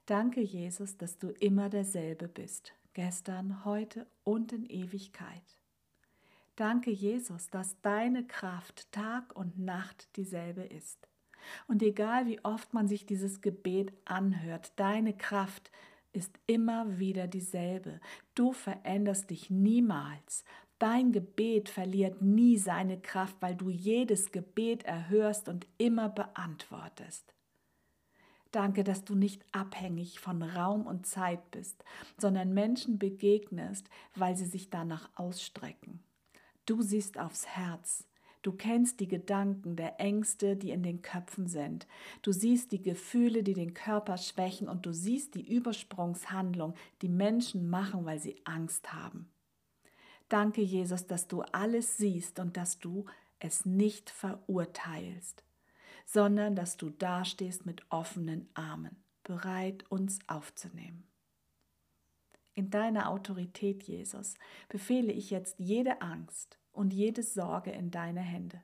Danke, 0.06 0.40
Jesus, 0.40 0.96
dass 0.96 1.18
du 1.18 1.32
immer 1.42 1.68
derselbe 1.68 2.30
bist, 2.30 2.72
gestern, 2.94 3.66
heute 3.66 4.08
und 4.24 4.54
in 4.54 4.66
Ewigkeit. 4.68 5.44
Danke, 6.56 6.92
Jesus, 6.92 7.50
dass 7.50 7.82
deine 7.82 8.28
Kraft 8.28 8.92
Tag 8.92 9.36
und 9.36 9.58
Nacht 9.58 10.16
dieselbe 10.16 10.62
ist. 10.64 11.08
Und 11.68 11.82
egal 11.82 12.28
wie 12.28 12.44
oft 12.46 12.74
man 12.74 12.88
sich 12.88 13.06
dieses 13.06 13.42
Gebet 13.42 13.92
anhört, 14.06 14.72
deine 14.76 15.18
Kraft 15.18 15.72
ist 16.14 16.40
immer 16.46 17.00
wieder 17.00 17.28
dieselbe. 17.28 18.00
Du 18.36 18.54
veränderst 18.54 19.32
dich 19.32 19.50
niemals. 19.50 20.46
Dein 20.78 21.12
Gebet 21.12 21.70
verliert 21.70 22.22
nie 22.22 22.58
seine 22.58 23.00
Kraft, 23.00 23.38
weil 23.40 23.56
du 23.56 23.70
jedes 23.70 24.32
Gebet 24.32 24.84
erhörst 24.84 25.50
und 25.50 25.66
immer 25.80 26.10
beantwortest. 26.10 27.34
Danke, 28.52 28.84
dass 28.84 29.04
du 29.04 29.16
nicht 29.16 29.44
abhängig 29.52 30.20
von 30.20 30.44
Raum 30.44 30.86
und 30.86 31.08
Zeit 31.08 31.50
bist, 31.50 31.84
sondern 32.20 32.54
Menschen 32.54 33.00
begegnest, 33.00 33.90
weil 34.14 34.38
sie 34.38 34.46
sich 34.46 34.70
danach 34.70 35.10
ausstrecken. 35.16 36.04
Du 36.66 36.82
siehst 36.82 37.20
aufs 37.20 37.46
Herz. 37.46 38.08
Du 38.42 38.52
kennst 38.52 39.00
die 39.00 39.08
Gedanken 39.08 39.78
der 39.78 40.02
Ängste, 40.02 40.58
die 40.58 40.72
in 40.72 40.84
den 40.84 41.02
Köpfen 41.02 41.48
sind. 41.48 41.88
Du 42.22 42.34
siehst 42.34 42.74
die 42.74 42.82
Gefühle, 42.82 43.42
die 43.42 43.54
den 43.54 43.74
Körper 43.74 44.18
schwächen 44.18 44.68
und 44.68 44.86
du 44.86 44.94
siehst 44.94 45.36
die 45.36 45.54
Übersprungshandlung, 45.56 46.74
die 47.02 47.10
Menschen 47.10 47.70
machen, 47.70 48.06
weil 48.06 48.20
sie 48.20 48.42
Angst 48.44 48.92
haben. 48.94 49.30
Danke, 50.28 50.62
Jesus, 50.62 51.08
dass 51.08 51.28
du 51.28 51.42
alles 51.42 51.98
siehst 51.98 52.40
und 52.40 52.58
dass 52.58 52.80
du 52.80 53.06
es 53.40 53.66
nicht 53.66 54.10
verurteilst, 54.10 55.44
sondern 56.06 56.56
dass 56.56 56.76
du 56.76 56.90
dastehst 56.90 57.66
mit 57.66 57.84
offenen 57.92 58.50
Armen, 58.54 59.04
bereit, 59.24 59.86
uns 59.90 60.20
aufzunehmen. 60.28 61.08
In 62.56 62.70
deiner 62.70 63.10
Autorität, 63.10 63.84
Jesus, 63.84 64.36
befehle 64.70 65.12
ich 65.12 65.32
jetzt 65.32 65.60
jede 65.60 66.02
Angst 66.02 66.60
und 66.72 66.94
jede 66.94 67.24
Sorge 67.24 67.72
in 67.72 67.90
deine 67.90 68.22
Hände. 68.22 68.62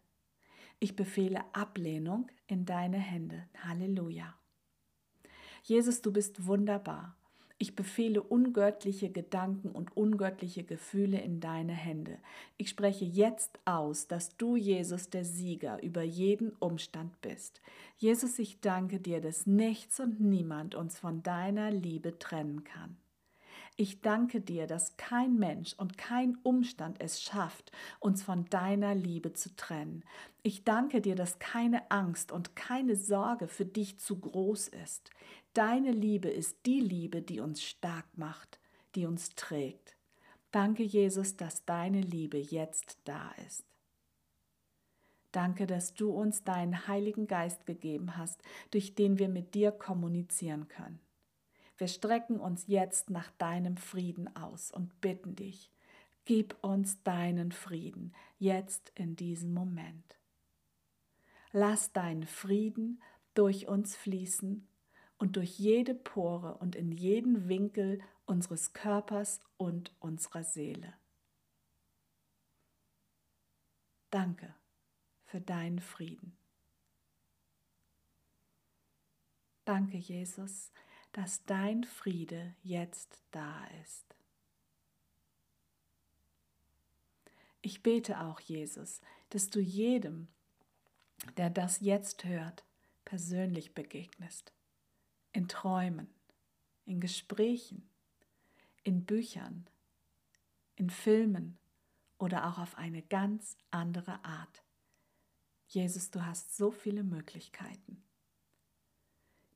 Ich 0.79 0.95
befehle 0.95 1.43
Ablehnung 1.53 2.27
in 2.47 2.65
deine 2.65 2.99
Hände. 2.99 3.47
Halleluja. 3.57 4.33
Jesus, 5.63 6.01
du 6.01 6.13
bist 6.13 6.45
wunderbar. 6.45 7.15
Ich 7.61 7.75
befehle 7.75 8.23
ungöttliche 8.23 9.09
Gedanken 9.09 9.71
und 9.71 9.97
ungöttliche 9.97 10.63
Gefühle 10.63 11.19
in 11.19 11.41
deine 11.41 11.73
Hände. 11.73 12.19
Ich 12.55 12.69
spreche 12.69 13.03
jetzt 13.03 13.59
aus, 13.65 14.07
dass 14.07 14.37
du, 14.37 14.55
Jesus, 14.55 15.09
der 15.09 15.25
Sieger 15.25 15.83
über 15.83 16.01
jeden 16.01 16.51
Umstand 16.59 17.19
bist. 17.19 17.59
Jesus, 17.97 18.39
ich 18.39 18.61
danke 18.61 19.01
dir, 19.01 19.19
dass 19.19 19.45
nichts 19.45 19.99
und 19.99 20.21
niemand 20.21 20.73
uns 20.73 20.97
von 20.97 21.21
deiner 21.21 21.69
Liebe 21.69 22.17
trennen 22.17 22.63
kann. 22.63 22.95
Ich 23.81 24.01
danke 24.01 24.41
dir, 24.41 24.67
dass 24.67 24.97
kein 24.97 25.39
Mensch 25.39 25.73
und 25.77 25.97
kein 25.97 26.37
Umstand 26.43 26.99
es 26.99 27.21
schafft, 27.21 27.71
uns 28.01 28.21
von 28.21 28.43
deiner 28.49 28.93
Liebe 28.93 29.31
zu 29.31 29.55
trennen. 29.55 30.03
Ich 30.43 30.65
danke 30.65 30.99
dir, 30.99 31.15
dass 31.15 31.39
keine 31.39 31.89
Angst 31.89 32.33
und 32.33 32.57
keine 32.57 32.97
Sorge 32.97 33.47
für 33.47 33.63
dich 33.63 33.97
zu 33.97 34.19
groß 34.19 34.67
ist. 34.67 35.11
Deine 35.53 35.93
Liebe 35.93 36.27
ist 36.27 36.57
die 36.65 36.81
Liebe, 36.81 37.21
die 37.21 37.39
uns 37.39 37.63
stark 37.63 38.05
macht, 38.17 38.59
die 38.95 39.05
uns 39.05 39.33
trägt. 39.35 39.95
Danke, 40.51 40.83
Jesus, 40.83 41.37
dass 41.37 41.63
deine 41.63 42.01
Liebe 42.01 42.37
jetzt 42.37 42.99
da 43.05 43.31
ist. 43.47 43.63
Danke, 45.31 45.67
dass 45.67 45.93
du 45.93 46.11
uns 46.11 46.43
deinen 46.43 46.85
Heiligen 46.89 47.27
Geist 47.27 47.65
gegeben 47.65 48.17
hast, 48.17 48.41
durch 48.71 48.93
den 48.93 49.19
wir 49.19 49.29
mit 49.29 49.53
dir 49.53 49.71
kommunizieren 49.71 50.67
können. 50.67 50.99
Wir 51.79 51.87
strecken 51.87 52.41
uns 52.41 52.67
jetzt 52.67 53.09
nach 53.09 53.31
deinem 53.31 53.77
Frieden 53.77 54.35
aus 54.35 54.69
und 54.69 54.99
bitten 54.99 55.37
dich, 55.37 55.71
gib 56.25 56.61
uns 56.61 57.01
deinen 57.03 57.53
Frieden 57.53 58.13
jetzt 58.37 58.91
in 58.95 59.15
diesem 59.15 59.53
Moment. 59.53 60.17
Lass 61.53 61.93
deinen 61.93 62.27
Frieden 62.27 63.01
durch 63.33 63.69
uns 63.69 63.95
fließen 63.95 64.67
und 65.19 65.37
durch 65.37 65.57
jede 65.57 65.95
Pore 65.95 66.55
und 66.55 66.75
in 66.75 66.91
jeden 66.91 67.47
Winkel 67.47 68.01
unseres 68.25 68.73
Körpers 68.73 69.39
und 69.55 69.95
unserer 69.99 70.43
Seele. 70.43 70.93
Danke 74.09 74.53
für 75.23 75.39
deinen 75.39 75.79
Frieden. 75.79 76.35
Danke, 79.63 79.97
Jesus, 79.97 80.73
dass 81.11 81.43
dein 81.45 81.83
Friede 81.83 82.55
jetzt 82.61 83.21
da 83.31 83.65
ist. 83.81 84.15
Ich 87.61 87.83
bete 87.83 88.21
auch, 88.21 88.39
Jesus, 88.39 89.01
dass 89.29 89.49
du 89.49 89.59
jedem, 89.59 90.27
der 91.37 91.49
das 91.49 91.81
jetzt 91.81 92.23
hört, 92.23 92.63
persönlich 93.05 93.73
begegnest. 93.73 94.53
In 95.33 95.47
Träumen, 95.47 96.07
in 96.85 97.01
Gesprächen, 97.01 97.89
in 98.83 99.05
Büchern, 99.05 99.67
in 100.75 100.89
Filmen 100.89 101.57
oder 102.17 102.47
auch 102.47 102.57
auf 102.57 102.77
eine 102.77 103.01
ganz 103.01 103.57
andere 103.71 104.23
Art. 104.23 104.63
Jesus, 105.67 106.09
du 106.09 106.25
hast 106.25 106.55
so 106.55 106.71
viele 106.71 107.03
Möglichkeiten. 107.03 108.03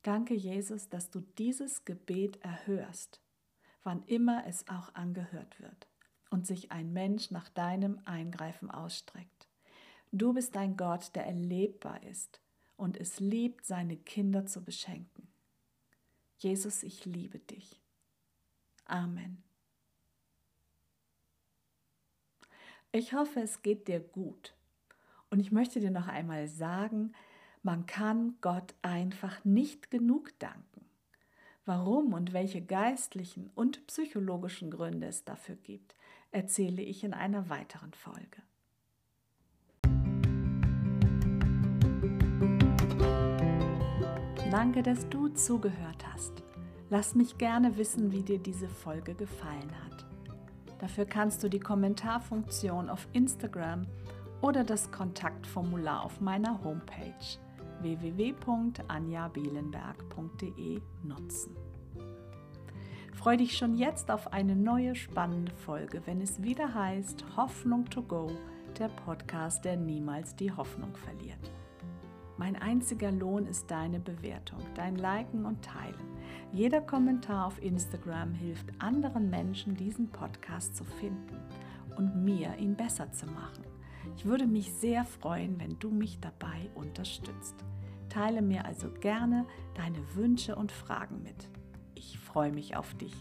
Danke, 0.04 0.34
Jesus, 0.34 0.90
dass 0.90 1.10
du 1.10 1.22
dieses 1.38 1.86
Gebet 1.86 2.38
erhörst, 2.44 3.22
wann 3.84 4.04
immer 4.04 4.46
es 4.46 4.68
auch 4.68 4.94
angehört 4.94 5.60
wird 5.62 5.88
und 6.30 6.46
sich 6.46 6.72
ein 6.72 6.92
Mensch 6.92 7.32
nach 7.32 7.48
deinem 7.48 8.00
Eingreifen 8.04 8.70
ausstreckt. 8.70 9.48
Du 10.12 10.34
bist 10.34 10.58
ein 10.58 10.76
Gott, 10.76 11.16
der 11.16 11.26
erlebbar 11.26 12.04
ist 12.04 12.42
und 12.76 12.98
es 12.98 13.22
liebt, 13.22 13.66
seine 13.66 13.96
Kinder 13.96 14.46
zu 14.46 14.62
beschenken. 14.64 15.28
Jesus, 16.38 16.84
ich 16.84 17.06
liebe 17.06 17.40
dich. 17.40 17.82
Amen. 18.86 19.42
Ich 22.92 23.14
hoffe, 23.14 23.40
es 23.40 23.62
geht 23.62 23.88
dir 23.88 24.02
gut. 24.02 24.54
Und 25.30 25.40
ich 25.40 25.52
möchte 25.52 25.80
dir 25.80 25.92
noch 25.92 26.08
einmal 26.08 26.48
sagen, 26.48 27.14
man 27.64 27.86
kann 27.86 28.36
Gott 28.42 28.76
einfach 28.82 29.44
nicht 29.46 29.90
genug 29.90 30.38
danken. 30.40 30.86
Warum 31.66 32.12
und 32.14 32.34
welche 32.34 32.62
geistlichen 32.62 33.50
und 33.56 33.88
psychologischen 33.88 34.70
Gründe 34.70 35.08
es 35.08 35.24
dafür 35.24 35.56
gibt, 35.56 35.96
erzähle 36.32 36.82
ich 36.82 37.06
in 37.06 37.14
einer 37.14 37.50
weiteren 37.50 37.94
Folge. 37.94 38.42
Danke, 44.52 44.84
dass 44.84 45.08
du 45.08 45.30
zugehört 45.30 46.06
hast. 46.12 46.44
Lass 46.90 47.16
mich 47.16 47.38
gerne 47.38 47.78
wissen, 47.78 48.12
wie 48.12 48.24
dir 48.24 48.40
diese 48.40 48.68
Folge 48.68 49.16
gefallen 49.16 49.72
hat. 49.86 50.06
Dafür 50.80 51.06
kannst 51.06 51.42
du 51.42 51.50
die 51.50 51.62
Kommentarfunktion 51.62 52.90
auf 52.90 53.08
Instagram 53.14 53.88
oder 54.42 54.66
das 54.66 54.92
Kontaktformular 54.92 56.04
auf 56.04 56.20
meiner 56.20 56.62
Homepage 56.62 57.40
www.anjabielenberg.de 57.84 60.82
nutzen. 61.04 61.56
Freue 63.14 63.38
dich 63.38 63.56
schon 63.58 63.76
jetzt 63.76 64.12
auf 64.12 64.34
eine 64.34 64.56
neue 64.56 64.96
spannende 64.96 65.54
Folge, 65.54 66.02
wenn 66.06 66.20
es 66.20 66.42
wieder 66.42 66.74
heißt 66.74 67.38
Hoffnung 67.38 67.86
to 67.86 68.02
go, 68.02 68.32
der 68.80 68.90
Podcast, 68.90 69.64
der 69.64 69.78
niemals 69.78 70.36
die 70.36 70.52
Hoffnung 70.52 70.96
verliert. 70.96 71.52
Mein 72.38 72.56
einziger 72.56 73.12
Lohn 73.12 73.46
ist 73.46 73.70
deine 73.70 74.00
Bewertung, 74.00 74.60
dein 74.76 74.96
Liken 74.96 75.46
und 75.46 75.64
Teilen. 75.64 76.18
Jeder 76.52 76.82
Kommentar 76.82 77.46
auf 77.46 77.62
Instagram 77.62 78.34
hilft 78.34 78.66
anderen 78.80 79.30
Menschen, 79.30 79.76
diesen 79.76 80.10
Podcast 80.10 80.76
zu 80.76 80.84
finden 80.84 81.38
und 81.96 82.24
mir, 82.24 82.56
ihn 82.58 82.76
besser 82.76 83.12
zu 83.12 83.28
machen. 83.28 83.66
Ich 84.18 84.26
würde 84.26 84.48
mich 84.48 84.74
sehr 84.74 85.06
freuen, 85.06 85.60
wenn 85.60 85.78
du 85.80 85.92
mich 85.92 86.20
dabei 86.20 86.70
unterstützt. 86.76 87.64
Teile 88.14 88.44
mir 88.44 88.66
also 88.66 88.90
gerne 89.00 89.48
deine 89.74 89.98
Wünsche 90.14 90.56
und 90.56 90.72
Fragen 90.72 91.24
mit. 91.24 91.50
Ich 91.96 92.20
freue 92.20 92.52
mich 92.52 92.76
auf 92.76 92.94
dich. 92.94 93.14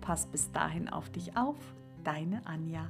Pass 0.00 0.26
bis 0.26 0.50
dahin 0.50 0.88
auf 0.88 1.10
dich 1.10 1.36
auf, 1.36 1.58
deine 2.04 2.46
Anja. 2.46 2.88